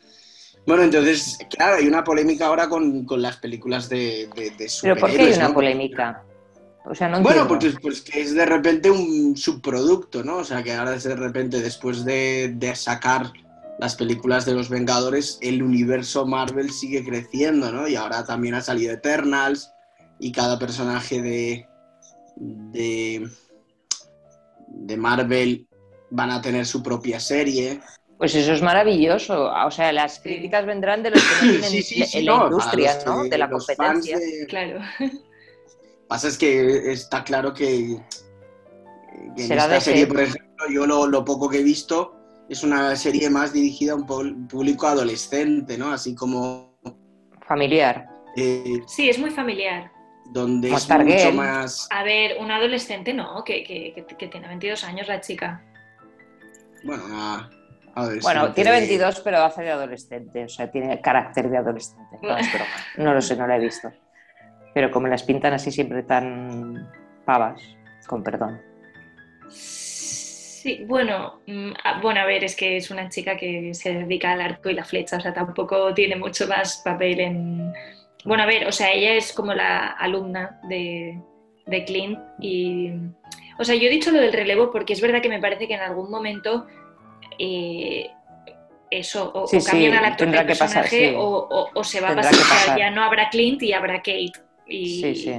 Bueno, 0.67 0.83
entonces, 0.83 1.39
claro, 1.51 1.77
hay 1.77 1.87
una 1.87 2.03
polémica 2.03 2.47
ahora 2.47 2.69
con, 2.69 3.05
con 3.05 3.23
las 3.23 3.37
películas 3.37 3.89
de, 3.89 4.29
de, 4.35 4.51
de 4.51 4.71
¿Pero 4.83 4.97
por 4.97 5.11
qué 5.11 5.21
hay 5.21 5.33
una 5.35 5.49
¿no? 5.49 5.55
polémica? 5.55 6.25
O 6.87 6.95
sea, 6.95 7.09
no 7.09 7.21
bueno, 7.21 7.47
porque 7.47 7.71
pues, 7.83 8.01
que 8.01 8.21
es 8.21 8.35
de 8.35 8.47
repente 8.47 8.91
un 8.91 9.37
subproducto, 9.37 10.23
¿no? 10.25 10.39
O 10.39 10.45
sea, 10.45 10.63
que 10.63 10.73
ahora 10.73 10.93
de 10.93 11.17
repente, 11.17 11.61
después 11.61 12.05
de, 12.05 12.53
de 12.57 12.75
sacar 12.75 13.33
las 13.79 13.95
películas 13.97 14.45
de 14.47 14.55
los 14.55 14.69
Vengadores, 14.71 15.39
el 15.43 15.63
universo 15.63 16.27
Marvel 16.27 16.71
sigue 16.71 17.05
creciendo, 17.05 17.71
¿no? 17.73 17.87
Y 17.89 17.95
ahora 17.97 18.25
también 18.25 18.55
ha 18.55 18.63
salido 18.63 18.93
Eternals 18.95 19.71
y 20.19 20.33
cada 20.33 20.59
personaje 20.59 21.21
de, 21.21 21.67
de, 22.37 23.29
de 24.69 24.97
Marvel 24.97 25.67
van 26.11 26.31
a 26.31 26.41
tener 26.41 26.65
su 26.67 26.83
propia 26.83 27.21
serie. 27.21 27.81
Pues 28.17 28.35
eso 28.35 28.53
es 28.55 28.63
maravilloso. 28.63 29.51
O 29.67 29.71
sea, 29.71 29.93
las 29.93 30.21
críticas 30.21 30.65
vendrán 30.65 31.03
de 31.03 31.11
los 31.11 31.23
que 31.23 31.35
no 31.35 31.41
tienen 31.53 31.71
Sí, 31.71 31.83
sí, 31.83 32.03
sí, 32.05 32.19
en 32.21 32.27
la 32.27 32.35
industria, 32.45 32.99
¿no? 33.05 33.25
De 33.25 33.37
la 33.39 33.51
competencia. 33.51 34.19
de- 34.19 34.47
Claro. 34.49 34.81
Pasa 36.09 36.29
es 36.29 36.39
que 36.39 36.93
está 36.93 37.25
claro 37.25 37.53
que, 37.53 37.99
que 39.37 39.43
en 39.43 39.49
Será 39.49 39.65
esta 39.65 39.75
de 39.75 39.81
serie, 39.83 40.01
ser. 40.05 40.09
por 40.09 40.21
ejemplo, 40.21 40.67
yo 40.73 40.87
lo, 40.87 41.07
lo 41.09 41.25
poco 41.25 41.49
que 41.51 41.59
he 41.59 41.63
visto 41.63 42.16
es 42.49 42.63
una 42.63 42.95
serie 42.97 43.29
más 43.31 43.53
dirigida 43.53 43.93
a 43.93 43.97
un 43.97 44.07
público 44.49 44.87
adolescente, 44.87 45.77
¿no? 45.77 45.91
Así 45.93 46.15
como 46.15 46.77
Familiar. 47.47 48.09
eh, 48.37 48.81
Sí, 48.87 49.09
es 49.09 49.19
muy 49.19 49.31
familiar. 49.31 49.91
donde 50.33 50.69
Como 50.69 50.79
es 50.79 50.89
mucho 50.89 51.33
más... 51.33 51.89
A 51.91 52.03
ver, 52.03 52.37
un 52.41 52.51
adolescente 52.51 53.15
no, 53.15 53.43
que, 53.45 53.63
que, 53.65 53.93
que- 53.95 54.17
que 54.17 54.29
tiene 54.29 54.49
22 54.49 54.83
años 54.85 55.07
la 55.09 55.21
chica. 55.21 55.63
Bueno, 56.85 57.05
una 57.07 57.51
adolescente. 57.95 58.23
Bueno, 58.39 58.53
tiene 58.53 58.71
22, 58.73 59.21
pero 59.21 59.39
hace 59.45 59.63
de 59.63 59.71
adolescente. 59.71 60.45
O 60.45 60.49
sea, 60.49 60.71
tiene 60.71 61.01
carácter 61.01 61.49
de 61.49 61.57
adolescente. 61.59 62.19
No 62.23 62.37
es 62.37 62.53
broma. 62.53 62.71
No 62.99 63.15
lo 63.15 63.23
sé, 63.23 63.37
no 63.37 63.47
la 63.47 63.57
he 63.57 63.61
visto. 63.61 63.91
Pero 64.75 64.91
como 64.91 65.07
las 65.09 65.23
pintan 65.23 65.55
así 65.55 65.71
siempre 65.71 66.03
tan 66.03 66.91
pavas, 67.25 67.61
con 68.07 68.23
perdón. 68.23 68.61
Sí, 70.67 70.85
bueno, 70.85 71.43
mm, 71.47 71.71
a- 71.85 72.01
bueno, 72.01 72.19
a 72.21 72.25
ver, 72.25 72.43
es 72.43 72.57
que 72.57 72.77
es 72.77 72.91
una 72.91 73.09
chica 73.09 73.37
que 73.37 73.73
se 73.73 73.95
dedica 73.95 74.33
al 74.33 74.41
arco 74.41 74.69
y 74.69 74.75
la 74.75 74.83
flecha, 74.83 75.17
o 75.17 75.21
sea, 75.21 75.33
tampoco 75.33 75.95
tiene 75.95 76.17
mucho 76.17 76.49
más 76.49 76.83
papel 76.85 77.21
en... 77.21 77.73
Bueno, 78.25 78.43
a 78.43 78.47
ver, 78.47 78.67
o 78.67 78.73
sea, 78.73 78.91
ella 78.93 79.15
es 79.15 79.33
como 79.33 79.55
la 79.55 79.93
alumna 79.93 80.59
de, 80.69 81.21
de 81.67 81.85
Clint 81.85 82.19
y... 82.41 82.91
O 83.61 83.63
sea, 83.65 83.77
yo 83.77 83.87
he 83.87 83.91
dicho 83.91 84.11
lo 84.11 84.19
del 84.21 84.33
relevo 84.33 84.73
porque 84.73 84.95
es 84.95 85.01
verdad 85.01 85.23
que 85.23 85.29
me 85.29 85.39
parece 85.41 85.69
que 85.69 85.75
en 85.75 85.83
algún 85.83 86.11
momento 86.11 86.67
eh, 87.39 88.11
eso, 88.91 89.31
o, 89.35 89.47
Sí, 89.47 89.59
o 89.59 89.65
cambian 89.65 89.93
sí, 89.93 89.99
al 89.99 90.05
actor 90.05 90.27
del 90.33 90.47
pasar, 90.47 90.59
personaje 90.83 91.11
sí. 91.11 91.15
o, 91.17 91.23
o- 91.49 91.71
o 91.75 91.85
se 91.85 92.01
va 92.01 92.09
a 92.11 92.17
pasar, 92.17 92.33
que 92.35 92.41
o 92.41 92.45
sea, 92.45 92.57
pasar. 92.59 92.79
ya 92.81 92.91
no 92.91 93.05
habrá 93.05 93.31
Clint 93.31 93.63
y 93.63 93.73
habrá 93.73 93.99
Kate. 93.99 94.33
Y, 94.67 95.01
Sí, 95.01 95.15
sí. 95.15 95.33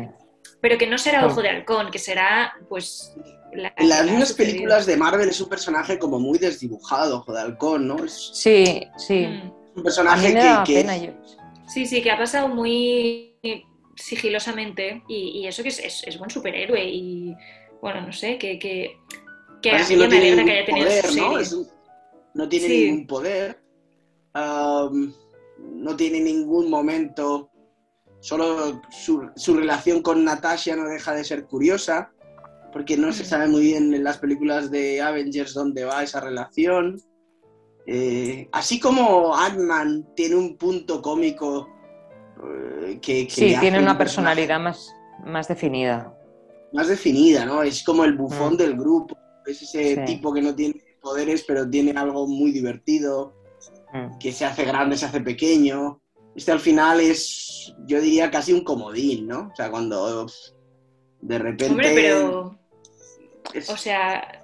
Pero 0.61 0.77
que 0.77 0.87
no 0.87 0.97
será. 0.97 1.25
Ojo 1.25 1.41
de 1.41 1.49
Halcón, 1.49 1.91
que 1.91 1.99
será, 1.99 2.53
pues... 2.69 3.13
La, 3.57 3.73
En 3.75 3.89
las 3.89 4.05
la 4.05 4.11
mismas 4.11 4.33
películas 4.33 4.85
de 4.85 4.95
Marvel 4.97 5.29
es 5.29 5.41
un 5.41 5.49
personaje 5.49 5.97
como 5.97 6.19
muy 6.19 6.37
desdibujado, 6.37 7.17
Ojo 7.17 7.33
de 7.33 7.41
Halcón, 7.41 7.87
¿no? 7.87 8.03
Es 8.03 8.29
Sí, 8.33 8.83
sí. 8.97 9.25
Mm. 9.25 9.51
un 9.75 9.79
A 9.79 9.83
personaje 9.83 10.27
mí 10.29 10.33
me 10.35 10.63
que, 10.63 10.83
que-. 10.83 11.15
Sí, 11.67 11.85
sí, 11.87 12.01
que 12.01 12.11
ha 12.11 12.17
pasado 12.17 12.47
muy 12.49 13.35
sigilosamente 13.95 15.01
y, 15.07 15.39
y 15.39 15.47
eso 15.47 15.63
que 15.63 15.69
es, 15.69 15.79
es- 15.79 16.03
es 16.05 16.17
buen 16.19 16.29
superhéroe 16.29 16.83
y 16.85 17.35
bueno, 17.81 18.01
no 18.01 18.13
sé, 18.13 18.37
que, 18.37 18.59
que, 18.59 18.95
que 19.61 19.71
a 19.71 19.79
mí 19.79 19.85
que 19.87 19.95
no 19.97 20.01
me 20.03 20.07
tiene 20.19 20.41
alegra 20.41 20.43
que 20.43 20.43
ningún 20.43 20.49
haya 20.51 20.65
tenido 20.65 20.87
poder, 20.87 21.05
su 21.05 21.17
¿no? 21.17 21.23
serie. 21.29 21.41
Es 21.41 21.53
un- 21.53 21.67
no 22.35 22.49
tiene 22.49 22.67
Sí. 22.67 22.83
ningún 22.85 23.07
poder. 23.07 23.59
no 24.35 25.95
tiene 25.95 26.19
ningún 26.19 26.69
momento. 26.69 27.49
Solo 28.19 28.81
su, 28.91 29.29
su 29.35 29.55
relación 29.55 30.01
con 30.03 30.23
Natasha 30.23 30.75
no 30.75 30.87
deja 30.87 31.13
de 31.15 31.23
ser 31.23 31.45
curiosa. 31.45 32.11
Porque 32.71 32.97
no 32.97 33.11
se 33.13 33.23
sabe 33.25 33.47
muy 33.47 33.61
bien 33.61 33.93
en 33.93 34.03
las 34.03 34.17
películas 34.17 34.69
de 34.71 35.01
Avengers 35.01 35.53
dónde 35.53 35.85
va 35.85 36.03
esa 36.03 36.19
relación. 36.19 37.01
Eh, 37.85 38.49
así 38.51 38.79
como 38.79 39.33
Ant-Man 39.35 40.07
tiene 40.15 40.35
un 40.35 40.57
punto 40.57 41.01
cómico 41.01 41.69
eh, 42.43 42.99
que, 43.01 43.25
que 43.27 43.33
Sí, 43.33 43.55
tiene 43.59 43.77
un 43.77 43.85
una 43.85 43.97
personalidad 43.97 44.59
más, 44.59 44.93
más 45.25 45.47
definida. 45.47 46.13
más 46.73 46.89
definida, 46.89 47.45
¿no? 47.45 47.63
Es 47.63 47.83
como 47.83 48.03
el 48.03 48.13
bufón 48.17 48.55
Mm. 48.55 48.57
del 48.57 48.75
grupo, 48.77 49.17
es 49.45 49.61
ese 49.61 49.95
Sí. 49.95 50.01
tipo 50.05 50.33
que 50.33 50.41
no 50.41 50.53
tiene 50.53 50.75
poderes, 51.01 51.45
pero 51.47 51.67
tiene 51.67 51.91
algo 51.97 52.27
muy 52.27 52.51
divertido, 52.51 53.33
Mm. 53.93 54.17
que 54.19 54.33
se 54.33 54.43
hace 54.43 54.65
grande, 54.65 54.97
se 54.97 55.05
hace 55.05 55.21
pequeño. 55.21 56.01
Este 56.35 56.51
al 56.51 56.59
final 56.59 56.99
es, 56.99 57.73
yo 57.87 58.01
diría, 58.01 58.29
casi 58.29 58.51
un 58.51 58.65
comodín, 58.65 59.27
¿no? 59.27 59.47
O 59.51 59.55
sea, 59.55 59.71
cuando 59.71 60.27
de 61.21 61.39
repente... 61.39 61.65
Hombre, 61.71 61.91
pero, 61.93 62.59
es- 63.53 63.69
o 63.69 63.77
sea, 63.77 64.41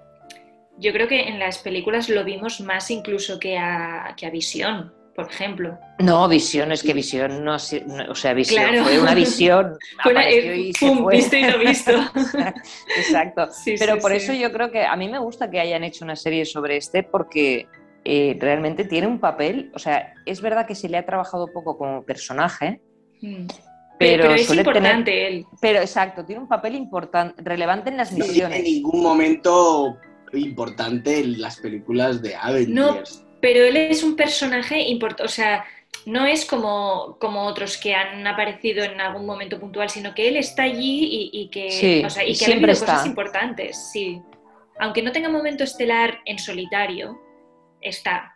yo 0.78 0.92
creo 0.94 1.08
que 1.08 1.28
en 1.28 1.40
las 1.40 1.58
películas 1.60 2.10
lo 2.10 2.24
vimos 2.24 2.62
más 2.62 2.90
incluso 2.92 3.40
que 3.40 3.58
a, 3.58 4.14
que 4.18 4.26
a 4.26 4.30
Visión, 4.30 4.94
por 5.16 5.30
ejemplo. 5.30 5.78
No, 6.00 6.28
visión, 6.28 6.72
es 6.72 6.82
que 6.82 6.94
visión 6.94 7.44
no, 7.46 7.54
ha 7.54 7.58
no- 7.86 8.12
o 8.12 8.16
sea, 8.16 8.34
visión 8.34 8.64
Claro. 8.64 8.84
fue 8.84 9.00
una 9.00 9.14
visión. 9.14 9.78
Fue 10.04 10.12
una- 10.14 10.28
eh, 10.28 10.58
y 10.58 10.74
se 10.74 10.88
pum, 10.88 11.04
fue. 11.04 11.16
visto 11.18 11.36
y 11.38 11.44
no 11.44 11.60
visto. 11.60 11.92
Exacto. 12.98 13.48
Sí, 13.64 13.76
Pero 13.78 13.96
sí, 13.96 14.00
por 14.02 14.12
sí. 14.12 14.18
eso 14.18 14.34
yo 14.34 14.52
creo 14.52 14.72
que 14.72 14.84
a 14.84 14.96
mí 14.96 15.08
me 15.08 15.20
gusta 15.20 15.50
que 15.52 15.60
hayan 15.60 15.84
hecho 15.84 16.04
una 16.04 16.16
serie 16.16 16.46
sobre 16.46 16.78
este 16.78 17.04
porque 17.04 17.68
eh, 18.06 18.36
realmente 18.40 18.84
tiene 18.86 19.06
un 19.08 19.20
papel, 19.20 19.72
o 19.76 19.80
sea, 19.80 20.14
es 20.26 20.42
verdad 20.42 20.66
que 20.68 20.76
se 20.76 20.90
le 20.90 20.98
ha 20.98 21.06
trabajado 21.06 21.48
poco 21.54 21.78
como 21.78 22.04
personaje, 22.04 22.82
Mm. 23.22 23.46
Pero, 24.04 24.24
Pero, 24.24 24.36
es 24.36 24.46
suele 24.46 24.62
importante 24.62 25.12
tener, 25.12 25.32
él. 25.32 25.46
pero 25.62 25.80
exacto, 25.80 26.26
tiene 26.26 26.42
un 26.42 26.48
papel 26.48 26.76
importante, 26.76 27.42
relevante 27.42 27.90
en 27.90 27.98
las 27.98 28.12
no 28.12 28.18
tiene 28.18 28.30
misiones. 28.30 28.64
ningún 28.64 29.02
momento 29.02 29.98
importante 30.34 31.20
en 31.20 31.42
las 31.42 31.60
películas 31.60 32.22
de 32.22 32.36
Avengers. 32.36 33.24
Pero 33.42 33.66
él 33.66 33.78
es 33.78 34.04
un 34.04 34.16
personaje 34.16 34.80
importante, 34.82 35.24
o 35.24 35.28
sea, 35.28 35.66
no 36.06 36.26
es 36.26 36.46
como, 36.46 37.18
como 37.20 37.44
otros 37.46 37.78
que 37.78 37.94
han 37.94 38.26
aparecido 38.26 38.84
en 38.84 39.00
algún 39.00 39.26
momento 39.26 39.60
puntual, 39.60 39.90
sino 39.90 40.14
que 40.16 40.28
él 40.28 40.38
está 40.38 40.64
allí 40.64 41.30
y, 41.32 41.42
y 41.42 41.50
que, 41.50 41.72
Sí, 41.72 42.04
o 42.06 42.10
sea, 42.10 42.24
y 42.24 42.36
que 42.38 42.44
ha 42.46 42.48
siempre 42.48 42.74
vivido 42.74 42.86
cosas 42.86 43.06
importantes, 43.06 43.92
sí. 43.92 44.22
Aunque 44.80 45.02
no 45.04 45.12
tenga 45.12 45.30
momento 45.30 45.64
estelar 45.64 46.20
en 46.26 46.40
solitario, 46.40 47.20
está. 47.80 48.33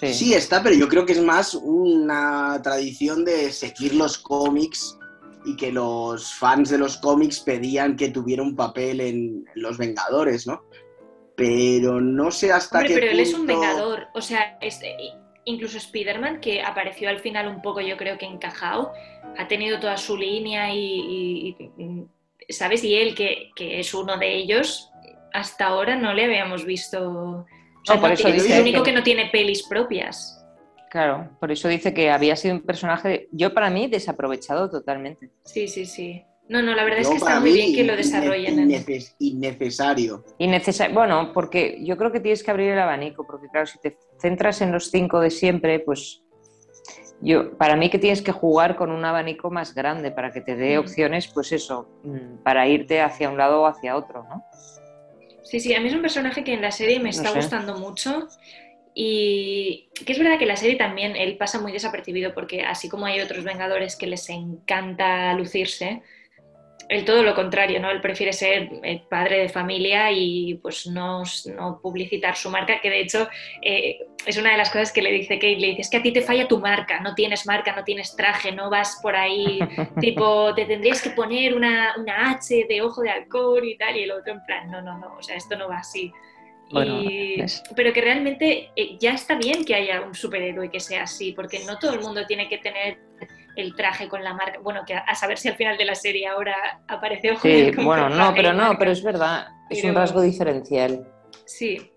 Sí. 0.00 0.12
Sí, 0.12 0.34
está, 0.34 0.62
pero 0.62 0.74
yo 0.74 0.88
creo 0.88 1.06
que 1.06 1.12
es 1.12 1.22
más 1.22 1.54
una 1.54 2.60
tradición 2.62 3.24
de 3.24 3.52
seguir 3.52 3.94
los 3.94 4.18
cómics 4.18 4.98
y 5.44 5.56
que 5.56 5.70
los 5.70 6.34
fans 6.34 6.70
de 6.70 6.78
los 6.78 6.96
cómics 6.98 7.40
pedían 7.40 7.96
que 7.96 8.08
tuviera 8.08 8.42
un 8.42 8.56
papel 8.56 9.00
en 9.00 9.44
Los 9.54 9.78
Vengadores, 9.78 10.46
¿no? 10.46 10.62
Pero 11.36 12.00
no 12.00 12.30
sé 12.30 12.52
hasta 12.52 12.78
Hombre, 12.78 12.94
qué 12.94 13.00
pero 13.00 13.12
él 13.12 13.20
es 13.20 13.34
un 13.34 13.46
vengador, 13.46 14.06
o 14.14 14.20
sea, 14.22 14.56
este, 14.60 14.96
incluso 15.44 15.78
Spider-Man, 15.78 16.40
que 16.40 16.62
apareció 16.62 17.08
al 17.08 17.18
final 17.20 17.48
un 17.48 17.60
poco, 17.60 17.80
yo 17.80 17.96
creo 17.96 18.16
que 18.18 18.26
encajado, 18.26 18.92
ha 19.36 19.48
tenido 19.48 19.78
toda 19.80 19.96
su 19.96 20.16
línea 20.16 20.72
y, 20.72 20.78
y- 21.58 21.70
y, 21.78 22.52
¿sabes? 22.52 22.82
Y 22.84 22.94
él, 22.94 23.14
que, 23.14 23.50
que 23.56 23.80
es 23.80 23.92
uno 23.94 24.16
de 24.16 24.34
ellos, 24.36 24.90
hasta 25.32 25.66
ahora 25.66 25.96
no 25.96 26.14
le 26.14 26.24
habíamos 26.24 26.64
visto... 26.64 27.46
O 27.84 27.86
sea, 27.86 27.96
No, 27.96 28.00
por 28.00 28.10
no 28.10 28.14
eso 28.14 28.28
dice 28.32 28.46
es 28.48 28.54
el 28.54 28.62
único 28.62 28.82
que- 28.82 28.90
que 28.90 28.96
no 28.96 29.02
tiene 29.02 29.26
pelis 29.30 29.62
propias. 29.64 30.40
Claro, 30.90 31.28
por 31.38 31.52
eso 31.52 31.68
dice 31.68 31.92
que 31.92 32.10
había 32.10 32.34
sido 32.34 32.54
un 32.54 32.62
personaje, 32.62 33.28
yo 33.30 33.52
para 33.52 33.68
mí, 33.68 33.88
desaprovechado 33.88 34.70
totalmente. 34.70 35.28
Sí, 35.44 35.68
sí, 35.68 35.84
sí. 35.84 36.22
No, 36.48 36.62
no, 36.62 36.74
la 36.74 36.84
verdad 36.84 37.00
es 37.00 37.08
que 37.08 37.16
está 37.16 37.40
muy 37.40 37.52
bien 37.52 37.74
que 37.74 37.84
lo 37.84 37.94
desarrollen. 37.96 38.58
en- 38.58 38.70
inneces- 38.70 39.14
innecesario. 39.18 40.24
Innecesario. 40.38 40.94
Bueno, 40.94 41.32
porque 41.34 41.78
yo 41.84 41.96
creo 41.98 42.10
que 42.10 42.20
tienes 42.20 42.42
que 42.42 42.50
abrir 42.50 42.70
el 42.70 42.78
abanico, 42.78 43.26
porque 43.26 43.48
claro, 43.48 43.66
si 43.66 43.78
te 43.80 43.98
centras 44.18 44.62
en 44.62 44.72
los 44.72 44.90
cinco 44.90 45.20
de 45.20 45.30
siempre, 45.30 45.80
pues 45.80 46.22
yo, 47.20 47.56
para 47.58 47.76
mí 47.76 47.90
que 47.90 47.98
tienes 47.98 48.22
que 48.22 48.32
jugar 48.32 48.76
con 48.76 48.90
un 48.90 49.04
abanico 49.04 49.50
más 49.50 49.74
grande 49.74 50.10
para 50.10 50.32
que 50.32 50.40
te 50.42 50.54
dé 50.56 50.76
Mm. 50.76 50.80
opciones, 50.80 51.28
pues 51.28 51.52
eso, 51.52 51.88
mm, 52.02 52.42
para 52.42 52.66
irte 52.68 53.00
hacia 53.02 53.28
un 53.30 53.36
lado 53.36 53.62
o 53.62 53.66
hacia 53.66 53.96
otro, 53.96 54.24
¿no? 54.28 54.44
Sí, 55.44 55.60
sí, 55.60 55.74
a 55.74 55.80
mí 55.80 55.88
es 55.88 55.94
un 55.94 56.02
personaje 56.02 56.42
que 56.44 56.54
en 56.54 56.62
la 56.62 56.72
serie 56.72 57.00
me 57.00 57.10
No 57.18 57.24
está 57.24 57.30
sé. 57.34 57.40
gustando 57.40 57.76
mucho 57.78 58.32
y 58.94 59.90
que 60.06 60.12
es 60.12 60.18
verdad 60.18 60.38
que 60.38 60.44
en 60.44 60.48
la 60.48 60.56
serie 60.56 60.76
también 60.76 61.16
él 61.16 61.36
pasa 61.38 61.60
muy 61.60 61.72
desapercibido 61.72 62.34
porque 62.34 62.62
así 62.62 62.88
como 62.90 63.06
hay 63.06 63.20
otros 63.20 63.44
Vengadores 63.44 63.96
que 63.96 64.06
les 64.08 64.28
encanta 64.30 65.34
lucirse, 65.34 66.02
el 66.88 67.04
todo 67.04 67.22
lo 67.22 67.34
contrario, 67.34 67.80
¿no? 67.80 67.90
Él 67.90 68.00
prefiere 68.00 68.32
ser 68.32 68.68
el 68.82 69.00
padre 69.02 69.38
de 69.38 69.48
familia 69.48 70.10
y 70.12 70.54
pues 70.54 70.86
no, 70.86 71.22
no 71.56 71.80
publicitar 71.82 72.36
su 72.36 72.50
marca, 72.50 72.80
que 72.80 72.90
de 72.90 73.00
hecho 73.00 73.28
eh, 73.62 74.00
es 74.26 74.36
una 74.36 74.50
de 74.52 74.58
las 74.58 74.70
cosas 74.70 74.92
que 74.92 75.00
le 75.02 75.10
dice 75.12 75.36
Kate, 75.36 75.56
le 75.56 75.68
dice, 75.68 75.80
es 75.82 75.90
que 75.90 75.96
a 75.96 76.02
ti 76.02 76.12
te 76.12 76.20
falla 76.22 76.46
tu 76.46 76.58
marca, 76.58 77.00
no 77.00 77.14
tienes 77.14 77.46
marca, 77.46 77.74
no 77.74 77.84
tienes 77.84 78.14
traje, 78.16 78.52
no 78.52 78.68
vas 78.70 78.98
por 79.02 79.16
ahí, 79.16 79.58
tipo, 80.00 80.54
te 80.54 80.66
tendrías 80.66 81.00
que 81.02 81.10
poner 81.10 81.54
una, 81.54 81.94
una 81.98 82.30
H 82.32 82.66
de 82.68 82.82
ojo 82.82 83.00
de 83.02 83.10
halcón 83.10 83.64
y 83.64 83.76
tal, 83.76 83.96
y 83.96 84.02
el 84.02 84.10
otro 84.12 84.32
en 84.34 84.44
plan, 84.44 84.70
no, 84.70 84.82
no, 84.82 84.98
no, 84.98 85.16
o 85.18 85.22
sea, 85.22 85.36
esto 85.36 85.56
no 85.56 85.68
va 85.68 85.78
así. 85.78 86.12
Y- 87.02 87.36
Pero 87.76 87.92
que 87.92 88.00
realmente 88.00 88.70
eh, 88.74 88.96
ya 88.98 89.12
está 89.12 89.36
bien 89.36 89.64
que 89.64 89.74
haya 89.74 90.00
un 90.00 90.14
superhéroe 90.14 90.70
que 90.70 90.80
sea 90.80 91.04
así, 91.04 91.32
porque 91.32 91.60
no 91.66 91.78
todo 91.78 91.92
el 91.94 92.00
mundo 92.00 92.26
tiene 92.26 92.48
que 92.48 92.58
tener 92.58 92.98
el 93.56 93.74
traje 93.76 94.08
con 94.08 94.22
la 94.24 94.34
marca. 94.34 94.58
Bueno, 94.60 94.82
que 94.86 94.94
a, 94.94 95.00
a 95.00 95.14
saber 95.14 95.38
si 95.38 95.48
al 95.48 95.56
final 95.56 95.76
de 95.76 95.84
la 95.84 95.94
serie 95.94 96.26
ahora 96.26 96.56
aparece 96.88 97.32
Ojo 97.32 97.46
de 97.48 97.54
Sí, 97.54 97.64
Halcón 97.68 97.84
bueno, 97.84 98.08
con 98.08 98.18
no, 98.18 98.32
pero 98.34 98.52
no, 98.52 98.76
pero 98.78 98.90
es 98.90 99.02
verdad, 99.02 99.46
es 99.70 99.82
un 99.84 99.94
rasgo 99.94 100.20
diferencial. 100.20 101.06
Sí, 101.46 101.90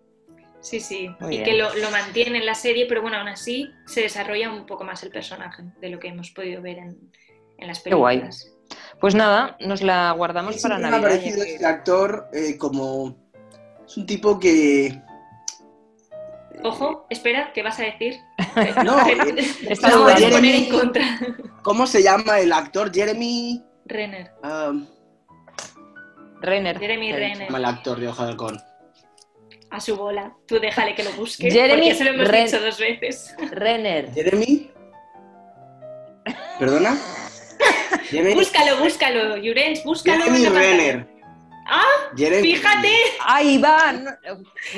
sí, 0.59 0.79
sí. 0.79 1.09
Muy 1.19 1.35
y 1.35 1.37
bien. 1.39 1.43
que 1.49 1.53
lo, 1.57 1.73
lo 1.75 1.89
mantiene 1.91 2.39
en 2.39 2.45
la 2.45 2.55
serie, 2.55 2.85
pero 2.87 3.01
bueno, 3.01 3.17
aún 3.17 3.27
así 3.29 3.71
se 3.85 4.01
desarrolla 4.01 4.49
un 4.51 4.65
poco 4.65 4.83
más 4.83 5.01
el 5.03 5.09
personaje 5.11 5.63
de 5.79 5.89
lo 5.89 5.99
que 5.99 6.09
hemos 6.09 6.31
podido 6.31 6.61
ver 6.61 6.77
en, 6.79 6.97
en 7.57 7.67
las 7.67 7.79
Qué 7.81 7.93
guay. 7.93 8.17
películas. 8.17 8.53
Pues 8.99 9.15
nada, 9.15 9.55
nos 9.61 9.81
la 9.81 10.11
guardamos 10.11 10.57
para 10.61 10.75
Siempre 10.77 10.81
me 10.81 10.87
ha 10.87 10.99
Navidad. 10.99 11.19
parecido 11.21 11.43
este 11.43 11.65
actor 11.65 12.27
eh, 12.33 12.57
como... 12.57 13.15
Es 13.85 13.95
un 13.95 14.05
tipo 14.05 14.37
que... 14.39 15.01
Ojo, 16.63 17.05
espera, 17.09 17.51
¿qué 17.53 17.63
vas 17.63 17.79
a 17.79 17.83
decir? 17.83 18.15
No, 18.83 18.97
Te- 19.05 19.11
eh, 19.11 19.17
bien. 20.17 20.31
poner 20.31 20.55
en 20.55 20.65
Jeremy- 20.65 20.69
contra. 20.79 21.03
¿Cómo 21.63 21.85
se 21.87 22.01
llama 22.03 22.39
el 22.39 22.51
actor? 22.53 22.91
Jeremy... 22.93 23.63
Renner, 23.85 24.31
um, 24.43 24.85
Renner. 26.41 26.77
Jeremy 26.79 27.11
dicho. 27.11 27.19
Renner. 27.19 27.45
llama 27.47 27.57
el 27.59 27.65
actor 27.65 27.99
de 27.99 28.07
Hoja 28.07 28.23
de 28.25 28.31
Halcón. 28.31 28.61
A 29.69 29.79
su 29.79 29.95
bola. 29.95 30.33
Tú 30.47 30.59
déjale 30.59 30.95
que 30.95 31.03
lo 31.03 31.11
busque. 31.13 31.49
Jeremy 31.51 31.81
porque 31.81 31.95
se 31.95 32.03
lo 32.05 32.09
hemos 32.11 32.27
Ren- 32.27 32.45
dicho 32.45 32.59
dos 32.59 32.77
veces. 32.79 33.35
Renner. 33.51 34.11
¿Jeremy? 34.13 34.71
¿Perdona? 36.59 36.97
Jeremy, 38.09 38.33
Búscalo, 38.35 38.77
búscalo, 38.77 39.35
Jurens, 39.41 39.83
búscalo. 39.83 40.23
Jeremy. 40.25 40.45
Renner. 40.47 41.07
Ah, 41.69 41.83
Jeremy- 42.15 42.41
fíjate. 42.41 42.91
Ahí 43.25 43.57
va. 43.57 43.91
No, 43.91 44.11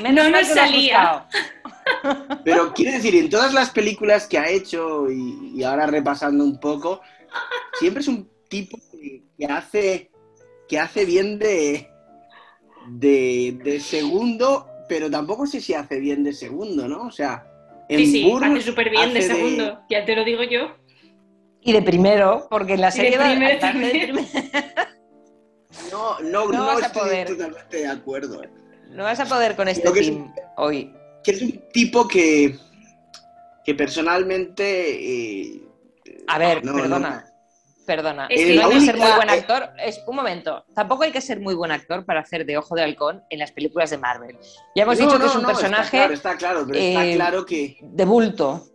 menos 0.02 0.24
No 0.24 0.30
nos 0.30 0.46
salía. 0.48 1.26
Pero 2.44 2.72
quiero 2.72 2.92
decir, 2.92 3.14
en 3.16 3.28
todas 3.30 3.52
las 3.52 3.70
películas 3.70 4.26
que 4.26 4.38
ha 4.38 4.48
hecho 4.48 5.10
y, 5.10 5.52
y 5.54 5.62
ahora 5.64 5.86
repasando 5.86 6.44
un 6.44 6.58
poco, 6.58 7.00
siempre 7.78 8.00
es 8.02 8.08
un 8.08 8.28
tipo 8.48 8.78
que, 8.92 9.22
que 9.38 9.46
hace 9.46 10.10
que 10.68 10.78
hace 10.78 11.04
bien 11.04 11.38
de, 11.38 11.88
de, 12.88 13.58
de 13.64 13.80
segundo, 13.80 14.68
pero 14.88 15.10
tampoco 15.10 15.44
sé 15.46 15.60
si 15.60 15.74
hace 15.74 15.98
bien 15.98 16.22
de 16.22 16.32
segundo, 16.32 16.86
¿no? 16.86 17.06
O 17.06 17.10
sea, 17.10 17.44
en 17.88 17.98
Sí, 17.98 18.06
sí, 18.06 18.32
hace 18.40 18.60
súper 18.62 18.88
bien 18.90 19.12
de 19.12 19.22
segundo. 19.22 19.80
Ya 19.90 20.04
te 20.04 20.14
lo 20.14 20.24
digo 20.24 20.44
yo. 20.44 20.76
Y 21.62 21.72
de 21.72 21.82
primero, 21.82 22.46
porque 22.48 22.74
en 22.74 22.80
la 22.82 22.86
de 22.90 22.92
serie 22.92 23.18
va- 23.18 23.24
primero. 23.26 24.20
No, 25.90 26.20
no, 26.20 26.46
No 26.46 26.52
no, 26.52 26.66
vas 26.66 26.82
a 26.82 26.86
estoy 26.86 27.02
poder. 27.02 27.28
totalmente 27.28 27.76
de 27.76 27.86
acuerdo. 27.88 28.42
No 28.90 29.04
vas 29.04 29.20
a 29.20 29.26
poder 29.26 29.56
con 29.56 29.68
este 29.68 29.82
Creo 29.82 29.92
que 29.94 30.00
es- 30.00 30.06
team 30.06 30.32
hoy. 30.56 30.92
Que 31.24 31.32
es 31.32 31.42
un 31.42 31.62
tipo 31.72 32.06
que, 32.08 32.56
que 33.64 33.74
personalmente... 33.74 34.64
eh, 34.64 35.62
A 36.26 36.38
ver, 36.38 36.64
no, 36.64 36.74
perdona. 36.74 37.26
Perdona. 37.86 38.26
Es 38.30 38.40
no 38.40 38.46
que 38.46 38.52
hay 38.52 38.56
la 38.56 38.68
que 38.68 38.80
ser 38.80 38.96
muy 38.96 39.10
buen 39.16 39.28
eh, 39.30 39.32
actor. 39.32 39.70
Es, 39.84 40.00
un 40.06 40.16
momento. 40.16 40.64
Tampoco 40.74 41.02
hay 41.02 41.10
que 41.10 41.20
ser 41.20 41.40
muy 41.40 41.54
buen 41.54 41.72
actor 41.72 42.04
para 42.04 42.20
hacer 42.20 42.46
de 42.46 42.56
Ojo 42.56 42.74
de 42.76 42.82
Halcón 42.84 43.24
en 43.30 43.38
las 43.40 43.50
películas 43.50 43.90
de 43.90 43.98
Marvel. 43.98 44.38
Ya 44.76 44.84
hemos 44.84 44.98
no, 44.98 45.06
dicho 45.06 45.18
no, 45.18 45.24
que 45.24 45.30
es 45.30 45.34
un 45.34 45.42
no, 45.42 45.48
personaje 45.48 45.82
Está 45.84 45.90
claro, 45.90 46.14
está 46.14 46.36
claro, 46.36 46.64
pero 46.66 46.78
está 46.78 47.06
eh, 47.06 47.14
claro 47.16 47.46
que... 47.46 47.78
de 47.82 48.04
bulto. 48.04 48.66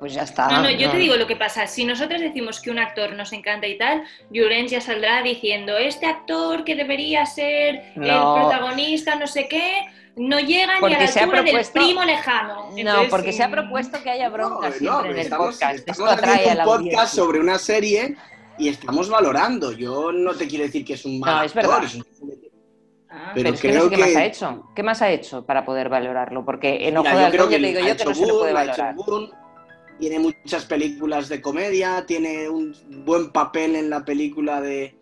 Pues 0.00 0.14
ya 0.14 0.22
está. 0.22 0.48
No, 0.48 0.62
no, 0.62 0.70
yo 0.70 0.90
te 0.90 0.96
digo 0.98 1.16
lo 1.16 1.26
que 1.26 1.36
pasa. 1.36 1.66
Si 1.66 1.84
nosotros 1.84 2.20
decimos 2.20 2.60
que 2.60 2.70
un 2.70 2.78
actor 2.78 3.12
nos 3.14 3.32
encanta 3.32 3.66
y 3.66 3.78
tal, 3.78 4.04
Jurens 4.28 4.70
ya 4.70 4.80
saldrá 4.80 5.22
diciendo, 5.22 5.76
este 5.78 6.06
actor 6.06 6.64
que 6.64 6.74
debería 6.74 7.24
ser 7.26 7.92
No. 7.94 8.36
el 8.36 8.42
protagonista, 8.42 9.16
no 9.16 9.26
sé 9.26 9.48
qué, 9.48 9.86
no 10.16 10.38
llega 10.40 10.74
ni 10.74 10.80
Porque 10.80 10.94
a 10.96 11.00
la 11.00 11.06
se 11.08 11.20
altura 11.20 11.42
propuesto- 11.42 11.78
del 11.78 11.84
primo 11.86 12.04
lejano. 12.04 12.54
No, 12.70 12.76
Entonces, 12.78 13.10
porque 13.10 13.32
se 13.32 13.42
ha 13.42 13.48
mm, 13.48 13.52
propuesto 13.52 14.02
que 14.02 14.10
haya 14.10 14.28
bronca 14.28 14.68
No, 14.68 14.74
siempre 14.74 14.88
no, 14.88 15.04
en 15.04 15.10
el 15.10 15.18
estamos, 15.18 15.46
podcast. 15.54 15.74
estamos 15.74 15.98
Esto 15.98 16.10
atrae 16.10 16.34
haciendo 16.34 16.50
a 16.50 16.54
la 16.54 16.62
un 16.64 16.68
podcast 16.70 16.84
audiencia. 16.96 17.06
sobre 17.24 17.40
una 17.40 17.58
serie 17.58 18.16
y 18.58 18.68
estamos 18.68 19.08
valorando. 19.08 19.72
Yo 19.72 20.12
no 20.12 20.34
te 20.34 20.46
quiero 20.46 20.64
decir 20.64 20.84
que 20.84 20.94
es 20.94 21.04
un 21.04 21.18
mal 21.20 21.36
No, 21.38 21.42
es 21.42 21.56
actor, 21.56 21.70
verdad. 21.80 21.84
es 21.86 21.94
un- 21.96 22.04
ah, 23.10 23.30
Pero 23.34 23.44
Pero 23.44 23.54
es 23.54 23.60
que 23.60 23.68
no 23.68 23.72
creo 23.74 23.84
sé 23.84 23.90
qué 23.90 23.96
más 24.00 24.08
que- 24.10 24.16
ha 24.18 24.24
hecho. 24.26 24.68
¿Qué 24.76 24.82
más 24.82 25.02
ha 25.02 25.10
hecho 25.10 25.44
para 25.46 25.64
poder 25.64 25.88
valorarlo? 25.88 26.44
Porque 26.44 26.86
en 26.88 26.96
Ojo 26.96 27.08
Mira, 27.08 27.18
de 27.18 27.24
yo 27.26 27.30
creo 27.32 27.48
que 27.48 27.56
te 27.58 27.66
digo 27.66 27.80
yo 27.80 27.96
que 27.96 28.04
no 28.04 28.14
se 28.14 28.26
le 28.26 28.32
puede 28.32 28.52
valorar. 28.52 28.94
Tiene 29.98 30.18
muchas 30.18 30.64
películas 30.64 31.28
de 31.28 31.40
comedia, 31.40 32.04
tiene 32.06 32.48
un 32.48 32.74
buen 33.04 33.30
papel 33.30 33.76
en 33.76 33.90
la 33.90 34.04
película 34.04 34.60
de 34.60 34.96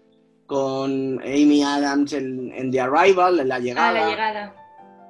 con 0.47 1.19
Amy 1.23 1.63
Adams 1.63 2.13
en, 2.13 2.53
en 2.55 2.71
The 2.71 2.81
Arrival, 2.83 3.41
en 3.41 3.49
La 3.49 3.59
Llegada. 3.59 3.89
a 3.89 3.93
la 3.93 4.09
llegada. 4.11 4.55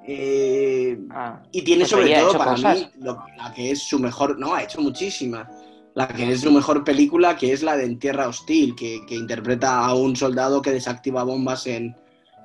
Eh, 0.06 0.98
Ah, 1.10 1.42
y 1.52 1.62
tiene 1.62 1.82
Pues 1.82 1.90
sobre 1.90 2.14
todo 2.14 2.32
para 2.38 2.50
cosas. 2.52 2.76
mí 2.78 2.90
lo- 3.00 3.24
la 3.36 3.52
que 3.54 3.70
es 3.70 3.82
su 3.82 3.98
mejor, 3.98 4.38
no, 4.38 4.54
ha 4.54 4.62
hecho 4.62 4.80
muchísimas. 4.80 5.48
La 5.94 6.08
que 6.08 6.32
es 6.32 6.40
su 6.40 6.50
mejor 6.50 6.84
película, 6.84 7.36
que 7.36 7.52
es 7.52 7.62
la 7.62 7.76
de 7.76 7.84
En 7.84 7.98
Tierra 7.98 8.26
Hostil, 8.26 8.74
que, 8.74 9.04
que 9.06 9.14
interpreta 9.14 9.84
a 9.84 9.94
un 9.94 10.16
soldado 10.16 10.62
que 10.62 10.70
desactiva 10.72 11.22
bombas 11.22 11.66
en, 11.66 11.94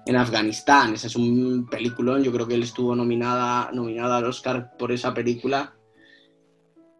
en 0.05 0.15
Afganistán. 0.17 0.93
Ese 0.95 1.07
es 1.07 1.15
un 1.15 1.65
peliculón, 1.69 2.23
yo 2.23 2.31
creo 2.33 2.45
que 2.47 2.55
él 2.55 2.63
estuvo 2.63 2.93
nominada, 2.95 3.71
nominada 3.71 4.17
al 4.17 4.25
Oscar 4.25 4.75
por 4.77 4.91
esa 4.91 5.13
película. 5.13 5.73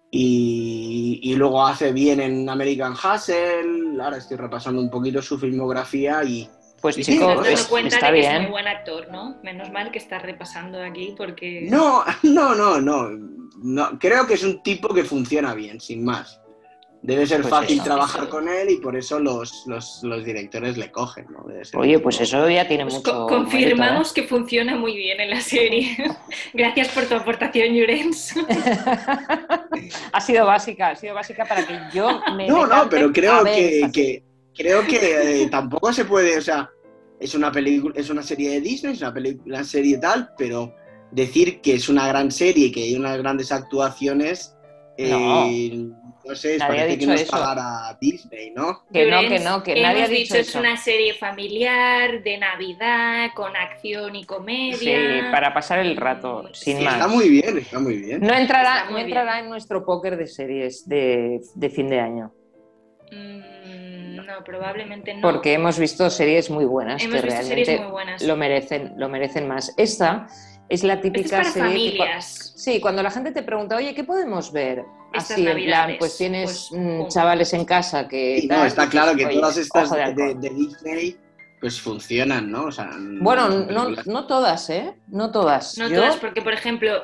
Y, 0.10 1.20
y 1.22 1.36
luego 1.36 1.66
hace 1.68 1.92
bien 1.92 2.20
en 2.22 2.50
American 2.50 2.94
Hustle. 2.94 4.02
Ahora 4.02 4.18
estoy 4.18 4.38
repasando 4.38 4.82
un 4.82 4.90
poquito 4.90 5.22
su 5.22 5.38
filmografía 5.38 6.24
y 6.24 6.50
Pues 6.82 6.96
Sí, 6.96 7.04
chico, 7.04 7.38
sí, 7.38 7.44
Te 7.44 7.54
es- 7.54 7.60
das 7.60 7.68
cuenta 7.68 7.96
está 7.96 8.12
de 8.12 8.20
que 8.22 8.26
es 8.26 8.30
muy 8.32 8.40
bien. 8.40 8.52
buen 8.52 8.68
actor, 8.68 9.08
¿no? 9.12 9.38
Menos 9.44 9.72
mal 9.72 9.92
que 9.92 9.98
estás 9.98 10.22
repasando 10.22 10.82
aquí 10.84 11.14
porque... 11.18 11.68
No, 11.70 12.04
no, 12.24 12.54
no, 12.56 12.80
no, 12.80 13.10
no. 13.64 14.00
Creo 14.00 14.28
que 14.28 14.36
es 14.36 14.44
un 14.44 14.62
tipo 14.62 14.94
que 14.94 15.04
funciona 15.04 15.54
bien, 15.56 15.80
sin 15.82 16.04
más. 16.06 16.40
Debe 17.02 17.26
ser 17.28 17.42
Pues 17.42 17.52
fácil 17.52 17.76
eso. 17.78 17.84
trabajar 17.86 18.22
Eso. 18.24 18.30
con 18.32 18.50
él 18.50 18.70
y 18.72 18.78
por 18.78 18.96
eso 18.98 19.20
los, 19.20 19.64
los, 19.68 20.02
los 20.04 20.26
directores 20.26 20.78
le 20.78 20.92
cogen, 20.92 21.28
¿no? 21.30 21.46
Oye, 21.80 22.00
pues 22.00 22.20
eso 22.20 22.50
ya 22.50 22.68
tiene 22.68 22.84
Pues 22.86 22.96
mucho. 22.96 23.12
co- 23.12 23.18
mérito, 23.20 23.36
confirmamos 23.36 24.14
que 24.14 24.24
funciona 24.24 24.76
muy 24.76 24.96
bien 24.98 25.20
en 25.22 25.30
la 25.30 25.40
serie. 25.42 25.96
Gracias 26.54 26.90
por 26.90 27.06
tu 27.06 27.16
aportación, 27.16 27.70
Jurens. 27.70 28.36
¿eh? 28.36 28.44
ha 30.12 30.22
sido 30.22 30.46
básica, 30.48 30.90
ha 30.90 30.96
sido 30.96 31.14
básica 31.14 31.46
para 31.46 31.66
que 31.66 31.80
yo 31.94 32.20
me. 32.36 32.48
No, 32.48 32.66
no, 32.66 32.90
pero 32.90 33.12
creo 33.14 33.44
que- 33.44 34.24
creo 34.58 34.86
que 34.88 35.44
eh, 35.44 35.48
tampoco 35.50 35.94
se 35.94 36.06
puede, 36.06 36.38
o 36.38 36.42
sea, 36.42 36.70
es 37.20 37.34
una 37.36 37.52
película, 37.52 37.94
es 37.98 38.10
una 38.10 38.24
serie 38.24 38.52
de 38.52 38.62
Disney, 38.62 38.94
es 38.94 39.02
una 39.02 39.14
película, 39.14 39.56
una 39.58 39.64
serie 39.64 39.98
tal, 39.98 40.30
pero 40.38 40.74
decir 41.12 41.62
que 41.62 41.76
es 41.76 41.90
una 41.90 42.08
gran 42.08 42.32
serie 42.32 42.68
y 42.68 42.72
que 42.72 42.84
hay 42.84 42.96
unas 42.96 43.18
grandes 43.18 43.52
actuaciones, 43.52 44.54
eh, 44.98 45.10
no, 46.26 46.36
sé, 46.36 46.58
Nadie 46.58 46.68
parece 46.68 46.88
que 46.88 46.98
dicho 46.98 47.12
nos 47.12 47.22
eso. 47.22 47.32
pagara 47.32 47.98
Disney, 48.02 48.52
¿no? 48.52 48.84
Que 48.92 49.06
no, 49.10 49.22
que 49.22 49.40
no, 49.40 49.64
que 49.64 49.80
nadie 49.82 50.04
ha 50.04 50.08
dicho 50.08 50.36
es 50.36 50.50
eso. 50.50 50.60
una 50.60 50.76
serie 50.76 51.14
familiar, 51.14 52.24
de 52.24 52.38
Navidad, 52.40 53.30
con 53.36 53.56
acción 53.56 54.16
y 54.16 54.26
comedia. 54.26 54.78
Sí, 54.78 55.32
para 55.32 55.54
pasar 55.54 55.80
el 55.80 55.96
rato, 55.96 56.50
sin 56.54 56.78
Sí. 56.80 56.84
más. 56.84 56.96
Está 56.96 57.08
muy 57.08 57.30
bien, 57.30 57.58
está 57.60 57.80
muy 57.80 57.98
bien. 57.98 58.22
No 58.22 58.34
entrará, 58.34 58.90
no 58.90 58.98
entrará 58.98 59.40
en 59.40 59.50
nuestro 59.50 59.86
póker 59.86 60.18
de 60.18 60.26
series 60.28 60.88
de, 60.90 61.42
de 61.56 61.70
fin 61.70 61.88
de 61.88 62.00
año. 62.00 62.34
Mm, 63.12 63.42
no, 64.28 64.44
probablemente 64.44 65.14
no. 65.14 65.22
Porque 65.22 65.54
hemos 65.54 65.80
visto 65.80 66.10
series 66.10 66.50
muy 66.50 66.66
buenas 66.66 67.02
Hemos 67.02 67.16
que 67.16 67.22
visto 67.22 67.36
realmente 67.40 67.66
series 67.66 67.82
muy 67.82 67.92
buenas. 67.92 68.22
lo 68.22 68.36
merecen, 68.36 68.94
lo 68.98 69.10
merecen 69.10 69.48
más. 69.48 69.74
Esta 69.78 70.28
es 70.70 70.84
la 70.84 70.96
Esto 70.96 71.08
es 71.08 71.14
típica 71.14 71.38
para 71.38 71.52
serie 71.52 71.70
que 71.92 71.98
familias. 71.98 72.54
Sí, 72.56 72.80
cuando 72.82 73.02
la 73.02 73.10
gente 73.10 73.32
te 73.32 73.42
pregunta, 73.42 73.78
oye, 73.78 73.96
¿qué 73.96 74.04
podemos 74.04 74.52
ver? 74.52 74.84
Estas 75.14 75.32
Así, 75.32 75.48
en 75.48 75.64
plan, 75.64 75.96
pues 75.98 76.18
tienes 76.18 76.68
pues, 76.70 76.82
mm, 76.82 77.08
chavales 77.08 77.54
en 77.54 77.64
casa 77.66 78.08
que... 78.08 78.42
Sí, 78.42 78.48
no, 78.48 78.58
tal, 78.58 78.68
está 78.68 78.90
claro 78.90 79.16
que 79.16 79.26
oye, 79.26 79.36
todas 79.40 79.58
estas 79.58 79.90
de 79.90 79.98
de, 79.98 80.04
halcón. 80.04 80.42
de 80.42 80.50
Disney 80.50 81.18
pues 81.60 81.82
funcionan, 81.82 82.52
¿no? 82.52 82.66
O 82.66 82.72
sea, 82.72 82.90
Bueno, 83.20 83.50
no, 83.50 83.90
no 84.06 84.28
todas, 84.28 84.70
¿eh? 84.70 84.94
No 85.08 85.32
todas. 85.32 85.78
No 85.78 85.88
Yo- 85.88 85.96
todas, 86.02 86.18
porque 86.18 86.42
por 86.42 86.54
ejemplo, 86.54 87.04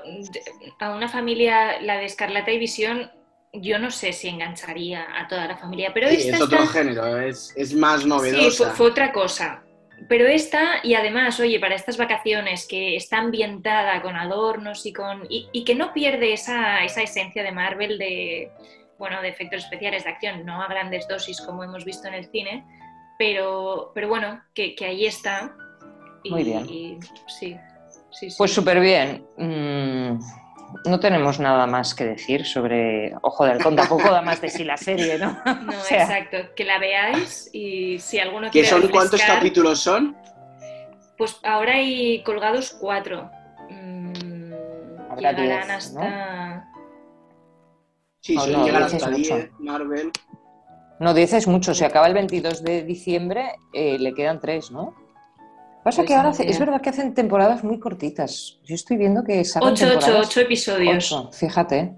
a 0.80 0.96
una 0.96 1.08
familia, 1.08 1.82
la 1.82 1.98
de 1.98 2.06
Escarlata 2.06 2.52
y 2.52 2.60
Visión, 2.60 3.12
yo 3.54 3.78
no 3.80 3.92
sé 3.92 4.14
si 4.14 4.28
engancharía 4.30 5.06
a 5.16 5.28
toda 5.28 5.48
la 5.48 5.58
familia, 5.58 5.92
pero 5.94 6.10
Sí, 6.10 6.16
esta 6.16 6.38
es 6.38 6.42
otro 6.42 6.64
está- 6.64 6.74
género, 6.80 7.20
es, 7.20 7.54
es 7.56 7.74
más 7.74 8.02
Sí, 8.02 8.08
novedosa. 8.08 8.66
fue, 8.68 8.74
fue 8.76 8.88
otra 8.88 9.12
cosa. 9.12 9.64
Pero 10.10 10.26
esta, 10.28 10.80
y 10.84 10.96
además, 10.96 11.40
oye, 11.40 11.60
para 11.60 11.76
estas 11.76 11.98
vacaciones 11.98 12.68
que 12.68 12.96
está 12.96 13.20
ambientada 13.20 14.02
con 14.02 14.16
adornos 14.18 14.86
y 14.86 14.92
con. 14.92 15.26
y, 15.30 15.48
y 15.54 15.64
que 15.64 15.76
no 15.76 15.94
pierde 15.94 16.34
esa, 16.34 16.84
esa 16.84 17.02
esencia 17.04 17.42
de 17.44 17.52
Marvel 17.52 17.98
de. 17.98 18.52
bueno, 18.98 19.22
de 19.22 19.30
efectos 19.30 19.64
especiales 19.64 20.04
de 20.04 20.10
acción, 20.10 20.46
no 20.46 20.62
a 20.62 20.68
grandes 20.68 21.08
dosis 21.08 21.40
como 21.42 21.64
hemos 21.64 21.86
visto 21.86 22.08
en 22.08 22.16
el 22.16 22.26
cine. 22.32 22.66
pero, 23.18 23.92
pero 23.94 24.10
bueno, 24.10 24.42
que, 24.54 24.76
que 24.76 24.86
ahí 24.86 25.06
está. 25.06 25.56
Y, 26.24 26.32
Muy 26.32 26.44
bien. 26.44 26.66
y 26.70 26.98
sí, 27.28 27.56
sí, 28.12 28.30
sí. 28.30 28.36
Pues 28.38 28.52
súper 28.54 28.80
bien. 28.82 29.26
Mm, 29.38 30.20
no 30.86 31.00
tenemos 31.00 31.40
nada 31.40 31.68
más 31.68 31.94
que 31.94 32.06
decir 32.06 32.46
sobre 32.46 33.14
Ojo 33.22 33.46
de 33.46 33.52
Halcón. 33.52 33.76
Tampoco 33.76 34.10
da 34.10 34.22
más 34.22 34.42
de 34.42 34.50
sí 34.50 34.64
la 34.64 34.78
serie, 34.78 35.18
¿no? 35.18 35.38
No, 35.46 35.72
O 35.78 35.84
sea, 35.84 36.04
exacto. 36.04 36.38
Que 36.56 36.66
la 36.66 36.80
veáis 36.80 37.50
y 37.54 38.00
si 38.00 38.20
alguno 38.20 38.48
¿Qué 38.48 38.62
quiere 38.62 38.68
son 38.68 38.88
cuántos 38.90 39.22
capítulos 39.22 39.80
son? 39.80 40.16
Pues 41.18 41.40
ahora 41.44 41.74
hay 41.76 42.24
colgados 42.24 42.72
cuatro. 42.72 43.30
Mm, 43.70 44.54
Habrá 45.10 45.32
llegarán 45.34 45.68
diez, 45.68 45.96
hasta... 45.96 46.70
Sí, 48.22 48.36
No, 48.36 48.42
suelen 48.42 48.60
no, 48.60 48.66
llegar 48.66 48.84
dices 48.84 49.04
hasta 49.04 49.18
mucho. 49.18 49.36
10, 49.36 49.52
Marvel. 49.60 50.12
No, 51.00 51.14
10 51.14 51.34
es 51.34 51.48
mucho. 51.48 51.74
Se 51.74 51.86
acaba 51.86 52.08
el 52.08 52.14
22 52.14 52.64
de 52.64 52.84
diciembre, 52.84 53.52
eh, 53.74 53.98
le 54.00 54.14
quedan 54.14 54.40
3, 54.40 54.72
¿no? 54.72 54.96
Pasa 55.84 55.98
Pues 55.98 56.08
que 56.08 56.16
ahora 56.16 56.30
hace- 56.30 56.50
es 56.50 56.58
verdad 56.60 56.82
que 56.82 56.90
hacen 56.90 57.14
temporadas 57.14 57.64
muy 57.64 57.78
cortitas. 57.80 58.60
Yo 58.64 58.74
estoy 58.76 58.96
viendo 58.98 59.24
que 59.24 59.44
sacan 59.44 59.74
Ocho, 59.74 59.88
temporadas- 59.90 60.28
ocho 60.28 60.40
episodios. 60.42 61.12
Ocho, 61.12 61.30
fíjate. 61.34 61.96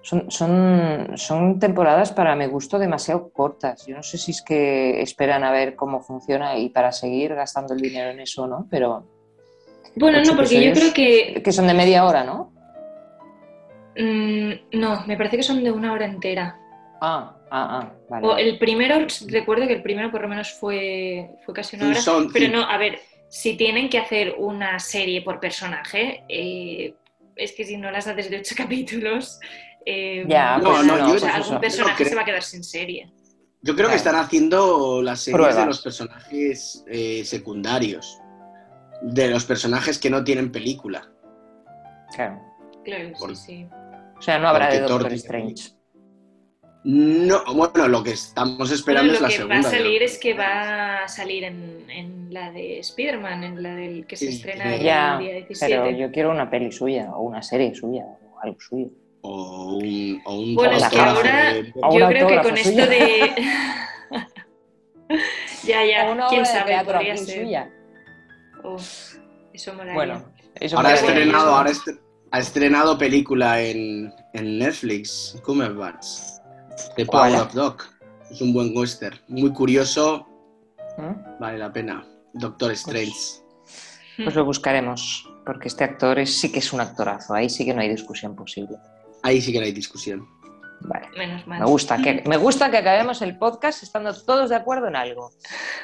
Son, 0.00 0.30
son, 0.30 1.12
son 1.16 1.58
temporadas 1.58 2.12
para 2.12 2.34
mi 2.36 2.46
gusto 2.46 2.78
demasiado 2.78 3.30
cortas. 3.30 3.84
Yo 3.86 3.96
no 3.96 4.02
sé 4.02 4.16
si 4.16 4.30
es 4.30 4.42
que 4.42 5.02
esperan 5.02 5.42
a 5.44 5.50
ver 5.50 5.74
cómo 5.76 6.00
funciona 6.00 6.56
y 6.56 6.68
para 6.70 6.92
seguir 6.92 7.34
gastando 7.34 7.74
el 7.74 7.80
dinero 7.80 8.10
en 8.10 8.20
eso, 8.20 8.46
¿no? 8.46 8.66
Pero 8.70 9.04
Bueno, 9.96 10.18
no, 10.24 10.36
porque 10.36 10.54
yo 10.54 10.70
episodios. 10.70 10.78
creo 10.78 10.94
que... 11.34 11.42
que 11.42 11.52
son 11.52 11.66
de 11.66 11.74
media 11.74 12.04
hora, 12.06 12.22
¿no? 12.24 12.52
mm, 13.96 14.78
no, 14.78 15.04
me 15.06 15.16
parece 15.16 15.36
que 15.36 15.42
son 15.42 15.62
de 15.64 15.72
una 15.72 15.92
hora 15.92 16.06
entera. 16.06 16.58
Ah, 17.00 17.36
ah, 17.50 17.80
ah, 17.82 17.92
vale. 18.08 18.26
O 18.26 18.36
el 18.36 18.58
primero, 18.58 19.06
recuerdo 19.28 19.66
que 19.66 19.74
el 19.74 19.82
primero 19.82 20.10
por 20.10 20.22
lo 20.22 20.28
menos 20.28 20.52
fue, 20.52 21.30
fue 21.44 21.54
casi 21.54 21.76
una 21.76 21.88
hora. 21.90 22.00
son 22.00 22.32
Pero 22.32 22.52
no, 22.56 22.62
a 22.68 22.76
ver, 22.78 22.98
si 23.28 23.56
tienen 23.56 23.88
que 23.88 23.98
hacer 23.98 24.34
una 24.38 24.78
serie 24.78 25.22
por 25.22 25.40
personaje, 25.40 26.24
eh, 26.28 26.94
es 27.36 27.52
que 27.52 27.64
si 27.64 27.76
no 27.76 27.90
las 27.90 28.06
haces 28.06 28.30
de 28.30 28.38
ocho 28.38 28.54
capítulos, 28.56 29.38
eh, 29.86 30.24
Ya, 30.28 30.58
No, 30.58 30.70
pues 30.72 30.84
no, 30.86 30.96
no, 30.96 31.04
yo- 31.06 31.10
pues 31.12 31.22
o 31.22 31.26
sea, 31.26 31.36
eso. 31.36 31.44
algún 31.44 31.60
personaje 31.60 32.04
se 32.04 32.14
va 32.14 32.22
a 32.22 32.24
quedar 32.24 32.42
sin 32.42 32.62
serie. 32.64 33.10
Yo 33.62 33.74
creo 33.74 33.88
que 33.88 33.96
están 33.96 34.14
haciendo 34.16 35.02
las 35.02 35.20
series 35.20 35.36
Pruebas. 35.36 35.56
de 35.56 35.66
los 35.66 35.80
personajes 35.80 36.84
eh, 36.88 37.24
secundarios. 37.24 38.18
De 39.02 39.28
los 39.28 39.44
personajes 39.44 39.98
que 39.98 40.10
no 40.10 40.22
tienen 40.24 40.50
película. 40.52 41.08
Claro. 42.14 42.40
Claro, 42.84 43.10
Por- 43.18 43.36
sí, 43.36 43.44
sí. 43.46 43.66
O 44.18 44.22
sea, 44.22 44.38
no 44.38 44.48
habrá 44.48 44.68
de 44.70 44.80
Doctor 44.80 45.12
Strange. 45.14 45.70
No, 46.90 47.44
bueno, 47.54 47.86
lo 47.86 48.02
que 48.02 48.12
estamos 48.12 48.70
esperando 48.70 49.12
Bueno, 49.12 49.14
es 49.14 49.20
lo 49.20 49.26
la 49.26 49.28
que 49.28 49.36
segunda. 49.36 49.54
va 49.56 49.60
a 49.60 49.70
salir 49.78 50.02
es 50.02 50.18
que 50.18 50.32
va 50.32 51.02
a 51.04 51.08
salir 51.08 51.44
en, 51.44 51.84
en 51.90 52.32
la 52.32 52.50
de 52.50 52.78
Spider-Man, 52.78 53.44
en 53.44 53.62
la 53.62 53.74
del 53.74 54.06
que 54.06 54.16
se 54.16 54.28
Sí, 54.28 54.36
estrena 54.36 54.74
el 54.74 54.82
Ya, 54.82 55.18
día 55.18 55.32
17. 55.34 55.80
pero 55.82 55.90
yo 55.98 56.10
quiero 56.10 56.30
una 56.30 56.48
peli 56.48 56.72
suya 56.72 57.10
o 57.14 57.20
una 57.24 57.42
serie 57.42 57.74
suya 57.74 58.06
o 58.06 58.40
algo 58.42 58.58
suyo. 58.58 58.88
O 59.20 59.74
un, 59.76 60.22
o 60.24 60.38
un 60.38 60.54
Bueno, 60.54 60.78
es 60.78 60.88
que 60.88 60.98
ahora 60.98 61.52
de- 61.52 61.72
Yo 61.74 62.08
creo 62.08 62.26
que 62.26 62.36
con 62.36 62.56
suyo. 62.56 62.82
esto 62.82 62.86
de... 62.90 63.32
ya, 65.64 65.84
ya, 65.84 66.10
O 66.26 66.28
quién 66.30 66.46
sabe, 66.46 66.82
podría 66.86 67.16
ser. 67.18 67.42
suya. 67.44 67.70
Uf, 68.64 69.16
eso 69.52 69.72
molaría. 69.74 69.94
Bueno, 69.94 70.24
eso 70.54 70.76
Ahora 70.78 70.88
ha 70.88 70.94
estrenado, 70.94 71.54
ahora 71.54 71.70
est- 71.70 72.00
ha 72.30 72.38
estrenado 72.38 72.96
película 72.96 73.60
en, 73.60 74.10
en 74.32 74.58
Netflix, 74.58 75.38
Cumberbatch, 75.44 76.06
The. 76.96 77.06
Power 77.06 77.34
of 77.34 77.52
Dog. 77.54 77.82
Es 78.30 78.40
un 78.40 78.52
buen 78.52 78.76
western, 78.76 79.18
muy 79.28 79.52
curioso, 79.52 80.26
¿Mm? 80.98 81.40
vale 81.40 81.58
la 81.58 81.72
pena. 81.72 82.04
Doctor 82.34 82.72
Strange. 82.72 83.42
Pues 84.16 84.34
lo 84.34 84.44
buscaremos, 84.44 85.28
porque 85.46 85.68
este 85.68 85.84
actor 85.84 86.18
es, 86.18 86.38
sí 86.38 86.52
que 86.52 86.58
es 86.58 86.72
un 86.72 86.80
actorazo, 86.80 87.34
ahí 87.34 87.48
sí 87.48 87.64
que 87.64 87.72
no 87.72 87.80
hay 87.80 87.88
discusión 87.88 88.34
posible. 88.34 88.76
Ahí 89.22 89.40
sí 89.40 89.52
que 89.52 89.60
no 89.60 89.64
hay 89.64 89.72
discusión. 89.72 90.28
Vale. 90.80 91.08
Menos 91.16 91.46
mal. 91.46 91.58
Me 91.60 91.66
gusta, 91.66 91.96
que, 91.98 92.22
me 92.26 92.36
gusta 92.36 92.70
que 92.70 92.76
acabemos 92.78 93.20
el 93.22 93.36
podcast 93.36 93.82
estando 93.82 94.14
todos 94.24 94.48
de 94.48 94.56
acuerdo 94.56 94.86
en 94.88 94.96
algo. 94.96 95.32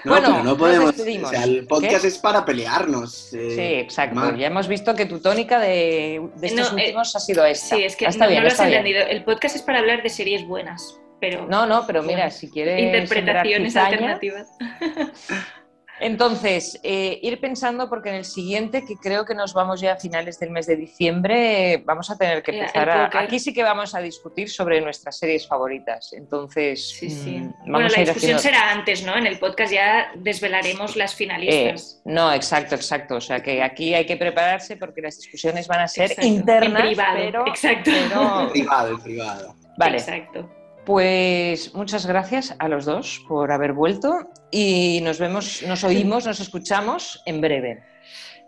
No, 0.04 0.12
Bueno, 0.12 0.28
pero 0.30 0.44
no 0.44 0.56
podemos. 0.56 0.94
O 0.98 1.28
sea, 1.28 1.44
el 1.44 1.66
podcast 1.66 2.02
¿Qué? 2.02 2.08
es 2.08 2.18
para 2.18 2.44
pelearnos. 2.44 3.34
eh, 3.34 3.50
Sí, 3.56 3.74
exacto. 3.80 4.34
Ya 4.36 4.46
hemos 4.46 4.68
visto 4.68 4.94
que 4.94 5.06
tu 5.06 5.20
tónica 5.20 5.58
de, 5.58 6.22
de 6.36 6.46
estos 6.46 6.72
No, 6.72 6.78
eh, 6.78 6.82
últimos 6.82 7.16
ha 7.16 7.20
sido 7.20 7.44
esta. 7.44 7.74
Sí, 7.76 7.82
es 7.82 7.96
que 7.96 8.06
Ah, 8.06 8.10
está 8.10 8.24
no, 8.24 8.30
bien, 8.30 8.42
no 8.44 8.48
lo 8.48 8.52
has 8.54 8.60
bien. 8.60 8.72
entendido. 8.72 9.00
El 9.06 9.24
podcast 9.24 9.56
es 9.56 9.62
para 9.62 9.80
hablar 9.80 10.02
de 10.02 10.08
series 10.10 10.46
buenas, 10.46 11.00
pero 11.20 11.46
No, 11.48 11.66
no, 11.66 11.84
pero 11.86 12.02
mira, 12.02 12.16
Bueno, 12.24 12.30
si 12.30 12.50
quieres 12.50 12.80
interpretaciones 12.80 13.74
alternativas. 13.76 14.46
Entonces, 16.00 16.80
eh, 16.82 17.18
ir 17.22 17.40
pensando 17.40 17.88
porque 17.88 18.08
en 18.08 18.16
el 18.16 18.24
siguiente, 18.24 18.84
que 18.84 18.96
creo 18.96 19.24
que 19.24 19.34
nos 19.34 19.54
vamos 19.54 19.80
ya 19.80 19.92
a 19.92 19.96
finales 19.96 20.38
del 20.40 20.50
mes 20.50 20.66
de 20.66 20.76
diciembre, 20.76 21.82
vamos 21.86 22.10
a 22.10 22.18
tener 22.18 22.42
que 22.42 22.50
empezar 22.58 22.90
a... 22.90 23.10
Aquí 23.18 23.38
sí 23.38 23.54
que 23.54 23.62
vamos 23.62 23.94
a 23.94 24.00
discutir 24.00 24.50
sobre 24.50 24.80
nuestras 24.80 25.18
series 25.18 25.46
favoritas. 25.46 26.12
Entonces, 26.12 26.88
Sí, 26.90 27.08
sí. 27.10 27.30
mm, 27.38 27.50
Bueno, 27.60 27.72
vamos 27.78 27.92
la 27.92 27.98
a 27.98 28.00
ir 28.02 28.06
discusión 28.08 28.36
haciendo... 28.36 28.58
será 28.58 28.72
antes, 28.72 29.04
¿no? 29.06 29.16
En 29.16 29.26
el 29.26 29.38
podcast 29.38 29.72
ya 29.72 30.10
desvelaremos 30.16 30.96
las 30.96 31.12
Eh, 31.12 31.16
finalistas. 31.16 32.00
no, 32.04 32.32
exacto, 32.32 32.74
exacto. 32.74 33.16
O 33.16 33.20
sea 33.20 33.40
que 33.42 33.62
aquí 33.62 33.94
hay 33.94 34.04
que 34.06 34.16
prepararse 34.16 34.76
porque 34.76 35.00
las 35.00 35.16
discusiones 35.16 35.68
van 35.68 35.80
a 35.80 35.88
ser 35.88 36.10
Exacto. 36.10 36.26
internas, 36.26 36.80
En 36.82 36.88
privado, 36.88 37.16
pero... 37.18 37.46
exacto. 37.46 37.90
pero- 37.92 38.40
En 38.42 38.50
privado, 38.50 38.88
en 38.90 39.00
privado. 39.00 39.54
Vale, 39.76 39.96
Exacto. 39.98 40.50
Pues 40.84 41.74
muchas 41.74 42.06
gracias 42.06 42.54
a 42.58 42.68
los 42.68 42.84
dos 42.84 43.24
por 43.28 43.50
haber 43.52 43.72
vuelto 43.72 44.28
y 44.50 45.00
nos 45.02 45.18
vemos, 45.18 45.62
nos 45.66 45.84
oímos, 45.84 46.26
nos 46.26 46.40
escuchamos 46.40 47.22
en 47.26 47.40
breve. 47.40 47.82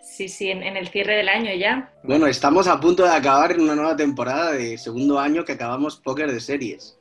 Sí, 0.02 0.28
sí, 0.28 0.50
en, 0.50 0.62
en 0.62 0.76
el 0.76 0.88
cierre 0.88 1.16
del 1.16 1.28
año 1.28 1.52
ya. 1.54 1.92
Bueno, 2.02 2.26
estamos 2.26 2.68
a 2.68 2.80
punto 2.80 3.02
de 3.04 3.10
acabar 3.10 3.58
una 3.58 3.74
nueva 3.74 3.96
temporada 3.96 4.52
de 4.52 4.78
segundo 4.78 5.18
año 5.18 5.44
que 5.44 5.52
acabamos 5.52 5.96
póker 6.00 6.32
de 6.32 6.40
series. 6.40 6.98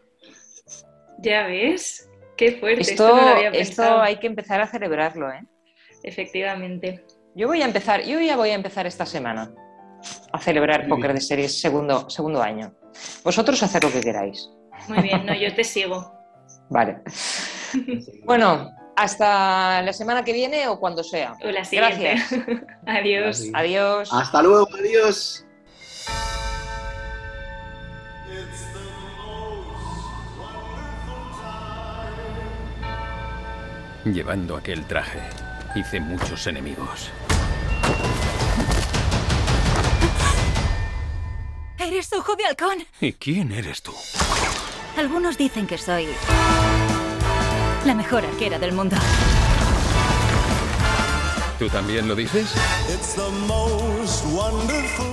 Ya 1.19 1.47
ves. 1.47 2.09
Qué 2.35 2.53
fuerte. 2.53 2.81
Esto, 2.81 3.07
Esto, 3.07 3.15
no 3.15 3.21
lo 3.21 3.29
había 3.29 3.49
esto 3.49 3.57
pensado. 3.57 4.01
hay 4.01 4.17
que 4.17 4.27
empezar 4.27 4.59
a 4.59 4.67
celebrarlo, 4.67 5.31
¿eh? 5.31 5.41
Efectivamente. 6.03 7.05
Yo 7.35 7.47
voy 7.47 7.61
a 7.61 7.65
empezar, 7.65 8.03
yo 8.03 8.19
ya 8.19 8.35
voy 8.35 8.49
a 8.49 8.53
empezar 8.53 8.85
esta 8.85 9.05
semana 9.05 9.53
a 10.31 10.39
celebrar 10.39 10.87
póker 10.87 11.13
de 11.13 11.21
series 11.21 11.59
segundo, 11.59 12.09
segundo 12.09 12.41
año. 12.41 12.73
Vosotros 13.23 13.61
haced 13.63 13.81
lo 13.83 13.91
que 13.91 14.01
queráis. 14.01 14.49
Muy 14.87 15.01
bien, 15.01 15.25
no, 15.25 15.33
yo 15.33 15.53
te 15.53 15.63
sigo. 15.63 16.13
Vale. 16.69 17.01
Bueno, 18.23 18.71
hasta 18.95 19.81
la 19.81 19.93
semana 19.93 20.23
que 20.23 20.33
viene 20.33 20.67
o 20.67 20.79
cuando 20.79 21.03
sea. 21.03 21.35
O 21.43 21.51
la 21.51 21.63
siguiente. 21.63 22.15
Gracias. 22.15 22.41
Adiós. 22.85 23.39
Así. 23.39 23.51
Adiós. 23.53 24.09
Hasta 24.11 24.41
luego, 24.41 24.67
adiós. 24.73 25.45
Llevando 34.05 34.55
aquel 34.55 34.85
traje, 34.85 35.19
hice 35.75 35.99
muchos 35.99 36.45
enemigos. 36.45 37.09
¿Eres 41.79 42.13
ojo 42.13 42.35
de 42.35 42.45
halcón? 42.45 42.85
¿Y 43.01 43.13
quién 43.13 43.51
eres 43.51 43.81
tú? 43.81 43.93
Algunos 44.97 45.37
dicen 45.37 45.67
que 45.67 45.77
soy 45.77 46.07
la 47.85 47.93
mejor 47.93 48.25
arquera 48.25 48.57
del 48.57 48.71
mundo. 48.71 48.95
¿Tú 51.59 51.69
también 51.69 52.07
lo 52.07 52.15
dices? 52.15 52.53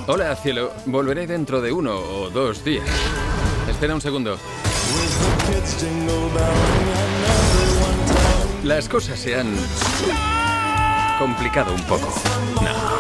Hola, 0.07 0.37
cielo. 0.37 0.73
Volveré 0.87 1.27
dentro 1.27 1.61
de 1.61 1.73
uno 1.73 1.97
o 1.97 2.31
dos 2.31 2.65
días. 2.65 2.87
Espera 3.69 3.95
un 3.95 4.01
segundo. 4.01 4.39
Las 8.65 8.89
cosas 8.89 9.19
se 9.19 9.37
han 9.39 9.55
complicado 11.19 11.75
un 11.75 11.83
poco. 11.83 12.13
No. 12.61 12.92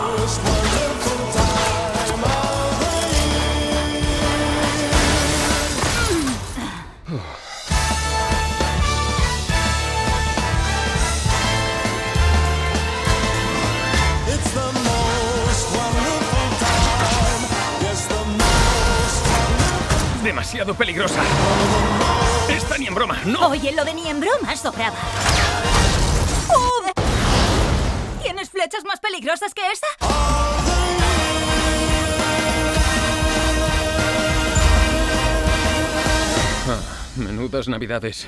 Demasiado 20.32 20.72
peligrosa. 20.72 21.20
Esta 22.48 22.78
ni 22.78 22.86
en 22.86 22.94
broma, 22.94 23.18
no. 23.26 23.48
Oye, 23.48 23.70
lo 23.72 23.84
de 23.84 23.92
ni 23.92 24.08
en 24.08 24.18
broma 24.18 24.56
sobraba. 24.56 24.96
¿Tienes 28.22 28.48
flechas 28.48 28.82
más 28.84 28.98
peligrosas 28.98 29.52
que 29.52 29.60
esa? 29.70 29.86
Menudas 37.14 37.68
navidades. 37.68 38.26